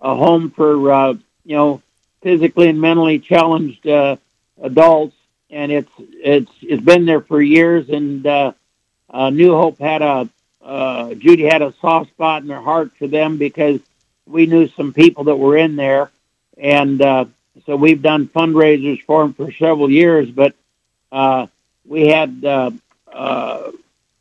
a 0.00 0.14
home 0.16 0.50
for 0.50 0.90
uh, 0.90 1.12
you 1.44 1.56
know 1.56 1.82
physically 2.22 2.70
and 2.70 2.80
mentally 2.80 3.18
challenged 3.18 3.86
uh, 3.86 4.16
adults, 4.62 5.14
and 5.50 5.70
it's 5.70 5.90
it's 5.98 6.50
it's 6.62 6.82
been 6.82 7.04
there 7.04 7.20
for 7.20 7.42
years. 7.42 7.90
And 7.90 8.26
uh, 8.26 8.52
uh, 9.10 9.28
New 9.28 9.54
Hope 9.54 9.78
had 9.78 10.00
a 10.00 10.26
uh, 10.62 11.14
Judy 11.14 11.44
had 11.44 11.62
a 11.62 11.74
soft 11.80 12.10
spot 12.10 12.42
in 12.42 12.48
her 12.48 12.60
heart 12.60 12.92
for 12.98 13.06
them 13.06 13.36
because 13.36 13.80
we 14.26 14.46
knew 14.46 14.68
some 14.68 14.92
people 14.92 15.24
that 15.24 15.36
were 15.36 15.56
in 15.56 15.76
there, 15.76 16.10
and 16.56 17.00
uh, 17.02 17.24
so 17.66 17.76
we've 17.76 18.02
done 18.02 18.28
fundraisers 18.28 19.02
for 19.02 19.22
them 19.22 19.34
for 19.34 19.50
several 19.52 19.90
years. 19.90 20.30
But 20.30 20.54
uh, 21.10 21.46
we 21.86 22.08
had 22.08 22.44
uh, 22.44 22.70
uh, 23.12 23.72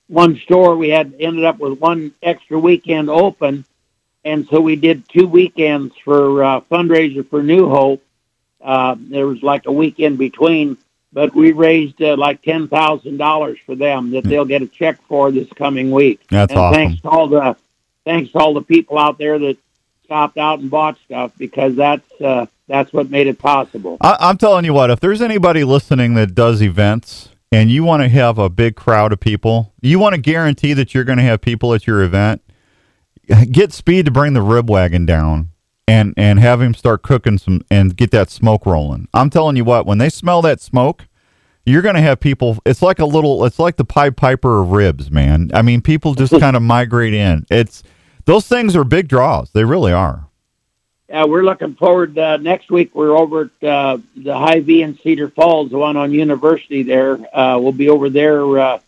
one 0.07 0.37
store. 0.37 0.75
We 0.75 0.89
had 0.89 1.13
ended 1.19 1.45
up 1.45 1.59
with 1.59 1.79
one 1.79 2.13
extra 2.21 2.59
weekend 2.59 3.09
open, 3.09 3.65
and 4.25 4.47
so 4.47 4.59
we 4.59 4.75
did 4.75 5.07
two 5.09 5.27
weekends 5.27 5.93
for 6.03 6.43
uh, 6.43 6.61
fundraiser 6.61 7.27
for 7.27 7.41
New 7.41 7.69
Hope. 7.69 8.03
Uh, 8.59 8.95
there 8.99 9.25
was 9.25 9.41
like 9.41 9.65
a 9.65 9.71
weekend 9.71 10.17
between, 10.17 10.77
but 11.13 11.35
we 11.35 11.51
raised 11.51 12.01
uh, 12.01 12.15
like 12.17 12.41
ten 12.41 12.67
thousand 12.67 13.17
dollars 13.17 13.59
for 13.65 13.75
them 13.75 14.11
that 14.11 14.23
they'll 14.23 14.45
get 14.45 14.61
a 14.61 14.67
check 14.67 15.01
for 15.07 15.31
this 15.31 15.49
coming 15.55 15.91
week. 15.91 16.21
That's 16.29 16.51
and 16.51 16.59
awesome. 16.59 16.75
thanks 16.75 17.01
to 17.01 17.09
all 17.09 17.27
the 17.27 17.55
thanks 18.05 18.31
to 18.31 18.39
all 18.39 18.53
the 18.53 18.61
people 18.61 18.97
out 18.97 19.17
there 19.17 19.37
that 19.39 19.57
stopped 20.05 20.37
out 20.37 20.59
and 20.59 20.69
bought 20.69 20.97
stuff 21.05 21.31
because 21.37 21.75
that's 21.75 22.21
uh, 22.21 22.45
that's 22.67 22.93
what 22.93 23.09
made 23.09 23.27
it 23.27 23.39
possible. 23.39 23.97
I, 24.01 24.17
I'm 24.19 24.37
telling 24.37 24.65
you 24.65 24.73
what, 24.73 24.89
if 24.89 24.99
there's 24.99 25.21
anybody 25.21 25.63
listening 25.63 26.13
that 26.15 26.33
does 26.33 26.61
events 26.61 27.29
and 27.51 27.69
you 27.69 27.83
want 27.83 28.03
to 28.03 28.09
have 28.09 28.37
a 28.37 28.49
big 28.49 28.75
crowd 28.75 29.11
of 29.11 29.19
people, 29.19 29.73
you 29.81 29.99
want 29.99 30.15
to 30.15 30.21
guarantee 30.21 30.73
that 30.73 30.93
you're 30.93 31.03
going 31.03 31.17
to 31.17 31.23
have 31.23 31.41
people 31.41 31.73
at 31.73 31.85
your 31.85 32.01
event, 32.01 32.41
get 33.51 33.73
Speed 33.73 34.05
to 34.05 34.11
bring 34.11 34.33
the 34.33 34.41
rib 34.41 34.69
wagon 34.69 35.05
down 35.05 35.50
and 35.91 36.13
and 36.15 36.39
have 36.39 36.61
him 36.61 36.73
start 36.73 37.01
cooking 37.03 37.37
some 37.37 37.61
and 37.69 37.97
get 37.97 38.11
that 38.11 38.29
smoke 38.29 38.65
rolling. 38.65 39.09
I'm 39.13 39.29
telling 39.29 39.57
you 39.57 39.65
what, 39.65 39.85
when 39.85 39.97
they 39.97 40.09
smell 40.09 40.41
that 40.43 40.61
smoke, 40.61 41.05
you're 41.65 41.81
going 41.81 41.95
to 41.95 42.01
have 42.01 42.21
people. 42.21 42.57
It's 42.65 42.81
like 42.81 42.99
a 42.99 43.05
little. 43.05 43.43
It's 43.43 43.59
like 43.59 43.75
the 43.75 43.83
Pied 43.83 44.15
Piper 44.15 44.61
of 44.61 44.71
ribs, 44.71 45.11
man. 45.11 45.51
I 45.53 45.61
mean, 45.61 45.81
people 45.81 46.15
just 46.15 46.39
kind 46.39 46.55
of 46.55 46.61
migrate 46.77 47.13
in. 47.13 47.45
It's 47.51 47.83
those 48.25 48.47
things 48.47 48.75
are 48.75 48.85
big 48.85 49.09
draws. 49.09 49.51
They 49.51 49.65
really 49.65 49.91
are. 49.91 50.27
Yeah, 51.09 51.25
we're 51.25 51.43
looking 51.43 51.75
forward. 51.75 52.17
Uh, 52.17 52.37
next 52.37 52.71
week, 52.71 52.95
we're 52.95 53.17
over 53.17 53.51
at 53.61 53.67
uh, 53.67 53.97
the 54.15 54.33
Hy-Vee 54.33 54.81
in 54.81 54.97
Cedar 54.99 55.27
Falls, 55.27 55.69
the 55.69 55.77
one 55.77 55.97
on 55.97 56.13
University. 56.13 56.83
There, 56.83 57.19
uh, 57.37 57.57
we'll 57.59 57.73
be 57.73 57.89
over 57.89 58.09
there. 58.09 58.57
Uh, 58.57 58.79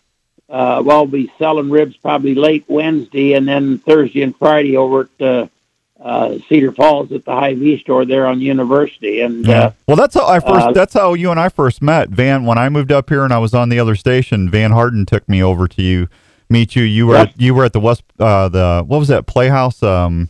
uh, 0.50 0.82
well, 0.86 1.06
we'll 1.06 1.08
be 1.08 1.34
selling 1.38 1.70
ribs 1.70 1.98
probably 1.98 2.34
late 2.34 2.64
Wednesday, 2.70 3.34
and 3.34 3.46
then 3.46 3.80
Thursday 3.80 4.22
and 4.22 4.38
Friday 4.38 4.78
over 4.78 5.10
at 5.20 5.26
uh, 5.26 5.48
uh, 6.04 6.38
Cedar 6.50 6.72
Falls 6.74 7.12
at 7.12 7.24
the 7.26 7.32
Hy-Vee 7.32 7.80
store 7.80 8.06
there 8.06 8.28
on 8.28 8.42
University. 8.42 9.22
And 9.22 9.48
uh, 9.48 9.72
Well, 9.88 9.96
that's 9.98 10.14
how 10.14 10.28
I 10.28 10.40
first. 10.40 10.66
uh, 10.68 10.72
that's 10.74 10.94
how 10.94 11.14
you 11.14 11.32
and 11.32 11.40
I 11.40 11.50
first 11.50 11.82
met. 11.82 12.10
Van, 12.10 12.46
when 12.46 12.58
I 12.58 12.68
moved 12.70 12.92
up 12.92 13.10
here 13.10 13.24
and 13.24 13.32
I 13.34 13.40
was 13.40 13.54
on 13.54 13.70
the 13.70 13.80
other 13.80 13.96
station, 13.96 14.50
Van 14.50 14.72
Harden 14.72 15.06
took 15.06 15.28
me 15.30 15.42
over 15.42 15.68
to 15.70 15.82
you, 15.82 16.08
meet 16.50 16.76
you. 16.76 16.84
You 16.84 17.08
were 17.08 17.16
Yes. 17.16 17.30
at, 17.30 17.42
you 17.42 17.54
were 17.56 17.64
at 17.64 17.74
the 17.74 17.80
West. 17.80 18.04
Uh, 18.20 18.50
the 18.50 18.84
what 18.86 19.00
was 19.00 19.08
that 19.08 19.26
Playhouse? 19.26 19.82
Um, 19.82 20.30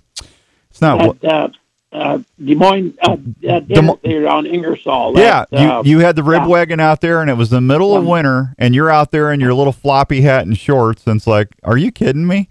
it's 0.69 0.81
not. 0.81 1.01
at 1.23 1.51
uh, 1.93 2.17
Des 2.43 2.55
Moines, 2.55 2.93
uh, 3.03 3.15
uh, 3.47 3.59
Des 3.61 3.81
Mo- 3.81 3.99
there 4.03 4.27
on 4.27 4.45
Ingersoll. 4.45 5.17
yeah, 5.17 5.45
At, 5.51 5.53
uh, 5.59 5.81
you 5.85 5.91
you 5.91 5.99
had 5.99 6.15
the 6.15 6.23
rib 6.23 6.41
yeah. 6.41 6.47
wagon 6.47 6.79
out 6.79 7.01
there, 7.01 7.21
and 7.21 7.29
it 7.29 7.35
was 7.35 7.49
the 7.49 7.61
middle 7.61 7.95
of 7.95 8.03
winter, 8.05 8.55
and 8.57 8.73
you're 8.73 8.89
out 8.89 9.11
there 9.11 9.31
in 9.31 9.39
your 9.39 9.53
little 9.53 9.71
floppy 9.73 10.21
hat 10.21 10.45
and 10.45 10.57
shorts, 10.57 11.05
and 11.07 11.17
it's 11.17 11.27
like, 11.27 11.49
are 11.63 11.77
you 11.77 11.91
kidding 11.91 12.25
me? 12.27 12.49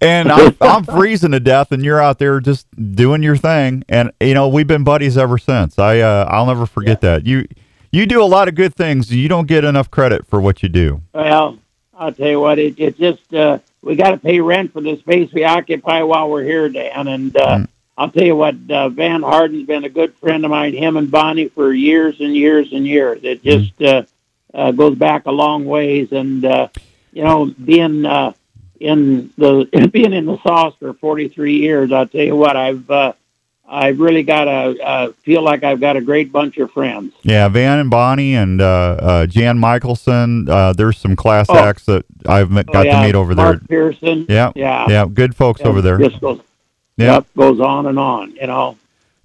And 0.00 0.30
I'm, 0.30 0.56
I'm 0.60 0.84
freezing 0.84 1.32
to 1.32 1.40
death, 1.40 1.72
and 1.72 1.84
you're 1.84 2.00
out 2.00 2.18
there 2.18 2.40
just 2.40 2.66
doing 2.94 3.22
your 3.22 3.36
thing, 3.36 3.84
and 3.88 4.12
you 4.20 4.34
know 4.34 4.48
we've 4.48 4.66
been 4.68 4.84
buddies 4.84 5.18
ever 5.18 5.38
since. 5.38 5.78
I 5.78 5.98
uh, 6.00 6.26
I'll 6.30 6.46
never 6.46 6.64
forget 6.66 7.00
that. 7.02 7.26
You 7.26 7.46
you 7.90 8.06
do 8.06 8.22
a 8.22 8.24
lot 8.26 8.48
of 8.48 8.54
good 8.54 8.74
things. 8.74 9.10
You 9.12 9.28
don't 9.28 9.46
get 9.48 9.64
enough 9.64 9.90
credit 9.90 10.26
for 10.26 10.40
what 10.40 10.62
you 10.62 10.68
do. 10.68 11.00
Well, 11.12 11.58
I'll 11.96 12.12
tell 12.12 12.28
you 12.28 12.40
what, 12.40 12.58
it, 12.58 12.74
it 12.76 12.98
just, 12.98 13.32
uh, 13.32 13.60
we 13.82 13.94
got 13.94 14.10
to 14.10 14.16
pay 14.16 14.40
rent 14.40 14.72
for 14.72 14.80
the 14.80 14.96
space 14.98 15.32
we 15.32 15.44
occupy 15.44 16.02
while 16.02 16.28
we're 16.28 16.42
here, 16.42 16.68
Dan. 16.68 17.06
And 17.06 17.36
uh, 17.36 17.58
Mm. 17.58 17.68
I'll 17.96 18.10
tell 18.10 18.24
you 18.24 18.34
what, 18.36 18.56
uh, 18.68 18.88
Van 18.88 19.22
Harden's 19.22 19.66
been 19.66 19.84
a 19.84 19.88
good 19.88 20.14
friend 20.16 20.44
of 20.44 20.50
mine, 20.50 20.74
him 20.74 20.96
and 20.96 21.10
Bonnie, 21.10 21.48
for 21.48 21.72
years 21.72 22.20
and 22.20 22.34
years 22.36 22.72
and 22.72 22.86
years. 22.86 23.20
It 23.22 23.42
Mm. 23.44 23.60
just 23.60 23.82
uh, 23.82 24.02
uh, 24.52 24.70
goes 24.72 24.96
back 24.96 25.26
a 25.26 25.30
long 25.32 25.64
ways. 25.64 26.10
And, 26.12 26.44
uh, 26.44 26.68
you 27.12 27.22
know, 27.22 27.46
being 27.64 28.04
uh, 28.04 28.32
in 28.80 29.30
the 29.38 29.88
being 29.92 30.12
in 30.12 30.26
the 30.26 30.38
sauce 30.42 30.74
for 30.80 30.92
43 30.94 31.56
years, 31.58 31.92
I'll 31.92 32.08
tell 32.08 32.20
you 32.24 32.34
what, 32.36 32.56
I've 32.56 32.90
uh, 32.90 33.12
I've 33.66 33.98
really 34.00 34.24
got 34.24 34.46
a 34.48 34.76
uh, 34.84 35.12
feel 35.22 35.42
like 35.42 35.62
I've 35.64 35.80
got 35.80 35.96
a 35.96 36.00
great 36.00 36.30
bunch 36.32 36.58
of 36.58 36.70
friends. 36.72 37.14
Yeah, 37.22 37.46
Van 37.48 37.78
and 37.78 37.88
Bonnie 37.90 38.34
and 38.34 38.60
uh, 38.60 38.64
uh, 39.00 39.26
Jan 39.26 39.58
Mickelson. 39.58 40.48
Uh, 40.48 40.72
there's 40.72 40.98
some 40.98 41.14
class 41.16 41.46
Oh. 41.48 41.56
acts 41.56 41.86
that 41.86 42.04
I've 42.26 42.50
met, 42.50 42.66
got 42.66 42.86
Oh, 42.86 42.90
yeah, 42.90 43.00
to 43.00 43.06
meet 43.06 43.14
over 43.14 43.34
Mark 43.34 43.60
there. 43.68 43.92
Pearson. 43.92 44.26
Yeah, 44.28 44.50
Yeah. 44.56 44.86
yeah, 44.88 45.06
good 45.06 45.34
folks 45.34 45.62
over 45.62 45.80
there. 45.80 45.98
Yep, 46.96 47.26
goes 47.36 47.60
on 47.60 47.86
and 47.86 47.98
on. 47.98 48.32
You 48.32 48.46
know, 48.46 48.78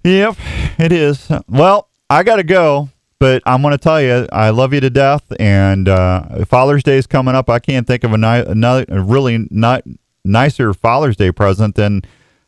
Yep, 0.04 0.36
it 0.78 0.92
is. 0.92 1.30
Well, 1.48 1.88
I 2.08 2.22
got 2.22 2.36
to 2.36 2.42
go, 2.42 2.88
but 3.18 3.42
I'm 3.46 3.62
going 3.62 3.72
to 3.72 3.78
tell 3.78 4.00
you, 4.00 4.26
I 4.32 4.50
love 4.50 4.72
you 4.72 4.80
to 4.80 4.90
death. 4.90 5.30
And 5.38 5.88
uh, 5.88 6.44
Father's 6.46 6.82
Day 6.82 6.96
is 6.96 7.06
coming 7.06 7.34
up. 7.34 7.48
I 7.50 7.58
can't 7.58 7.86
think 7.86 8.02
of 8.02 8.12
a, 8.12 8.18
ni- 8.18 8.50
another 8.50 8.84
a 8.88 9.00
really 9.02 9.46
not 9.50 9.84
nicer 10.24 10.72
Father's 10.74 11.16
Day 11.16 11.30
present 11.30 11.74
than 11.76 12.02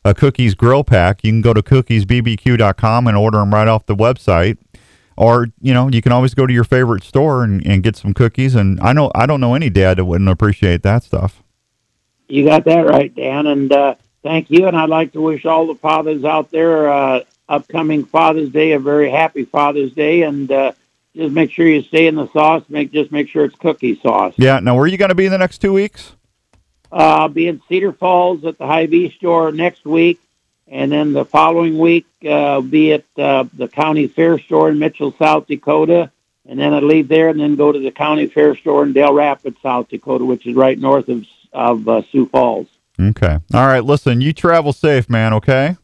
a 0.05 0.15
cookies 0.15 0.55
grill 0.55 0.83
pack. 0.83 1.23
You 1.23 1.31
can 1.31 1.43
go 1.43 1.53
to 1.55 1.63
cookiesbbq.com 1.63 3.07
and 3.07 3.17
order 3.17 3.39
them 3.39 3.53
right 3.55 3.69
off 3.69 3.87
the 3.87 3.95
website. 3.95 4.59
Or 5.17 5.49
you 5.61 5.75
know, 5.75 5.89
you 5.89 6.01
can 6.01 6.11
always 6.11 6.35
go 6.35 6.47
to 6.47 6.53
your 6.53 6.65
favorite 6.65 7.05
store 7.05 7.45
and, 7.45 7.65
and 7.67 7.83
get 7.83 7.97
some 7.97 8.15
cookies. 8.15 8.55
And 8.55 8.81
I 8.81 8.93
know 8.95 9.13
I 9.15 9.27
don't 9.27 9.41
know 9.41 9.55
any 9.55 9.69
dad 9.71 9.99
that 9.99 10.07
wouldn't 10.07 10.31
appreciate 10.31 10.83
that 10.83 11.03
stuff. 11.05 11.43
you 12.29 12.47
got 12.47 12.65
that 12.65 12.87
right, 12.87 13.15
Dan. 13.15 13.47
And 13.47 13.71
uh, 13.73 13.95
thank 14.23 14.51
you. 14.51 14.67
And 14.67 14.77
I'd 14.77 14.89
like 14.89 15.13
to 15.13 15.21
wish 15.21 15.45
all 15.45 15.67
the 15.67 15.75
fathers 15.75 16.25
out 16.25 16.51
there 16.51 16.91
uh, 16.91 17.21
upcoming 17.49 18.05
Father's 18.05 18.51
Day 18.51 18.73
a 18.73 18.79
very 18.79 19.11
happy 19.11 19.45
Father's 19.45 19.93
Day. 19.93 20.23
And 20.23 20.51
uh, 20.51 20.73
just 21.15 21.33
make 21.33 21.51
sure 21.51 21.67
you 21.67 21.83
stay 21.83 22.07
in 22.07 22.15
the 22.15 22.29
sauce. 22.33 22.63
Make 22.69 22.93
just 22.93 23.13
make 23.13 23.29
sure 23.29 23.45
it's 23.45 23.57
cookie 23.57 24.01
sauce. 24.01 24.35
Yeah. 24.37 24.61
Now, 24.61 24.75
where 24.75 24.85
are 24.85 24.89
you 24.89 24.97
going 24.97 25.11
to 25.11 25.15
be 25.15 25.27
in 25.27 25.33
the 25.33 25.39
next 25.39 25.59
two 25.59 25.73
weeks? 25.73 26.13
Uh, 26.91 27.21
I'll 27.21 27.29
be 27.29 27.49
in 27.49 27.63
Cedar 27.69 27.93
Falls 27.93 28.45
at 28.45 28.59
the 28.59 28.67
Hy-Vee 28.67 29.13
store 29.13 29.51
next 29.51 29.87
week, 29.87 30.21
and 30.69 30.93
then 30.93 31.15
the 31.15 31.25
following 31.25 31.79
week 31.79 32.05
uh, 32.23 32.29
I'll 32.29 32.63
be 32.63 32.93
at 32.93 33.05
uh, 33.17 33.45
the 33.55 33.67
County 33.67 34.09
Fair 34.09 34.39
store 34.39 34.69
in 34.69 34.79
Mitchell, 34.79 35.15
South 35.19 35.47
Dakota, 35.47 36.11
and 36.45 36.59
then 36.59 36.75
I 36.75 36.81
leave 36.81 37.09
there 37.09 37.31
and 37.31 37.41
then 37.41 37.57
go 37.57 37.73
to 37.73 37.79
the 37.79 37.91
County 37.91 38.27
Fair 38.27 38.55
store 38.57 38.83
in 38.83 38.93
Dell 38.93 39.15
Rapids, 39.15 39.57
South 39.63 39.89
Dakota, 39.89 40.27
which 40.27 40.47
is 40.47 40.55
right 40.55 40.79
north 40.79 41.09
of 41.09 41.25
of 41.55 41.89
uh, 41.89 42.03
Sioux 42.11 42.27
Falls. 42.27 42.67
Okay. 43.11 43.39
All 43.55 43.67
right. 43.67 43.85
Listen, 43.85 44.21
you 44.21 44.33
travel 44.33 44.73
safe, 44.73 45.09
man. 45.11 45.33
Okay. 45.35 45.77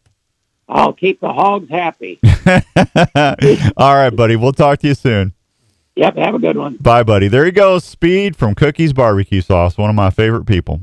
I'll 0.69 0.93
keep 0.93 1.21
the 1.21 1.33
hogs 1.33 1.71
happy. 1.71 2.21
All 3.77 3.95
right, 3.95 4.11
buddy. 4.15 4.37
We'll 4.37 4.53
talk 4.53 4.81
to 4.81 4.89
you 4.89 4.95
soon. 4.95 5.33
yep, 5.97 6.17
have 6.17 6.35
a 6.35 6.39
good 6.39 6.57
one. 6.59 6.77
Bye, 6.77 7.03
buddy. 7.03 7.29
There 7.29 7.45
he 7.47 7.51
goes. 7.53 7.85
Speed 7.85 8.37
from 8.37 8.55
Cookies 8.55 8.93
Barbecue 8.93 9.41
Sauce, 9.41 9.79
one 9.79 9.89
of 9.89 9.97
my 9.97 10.11
favorite 10.11 10.45
people. 10.45 10.83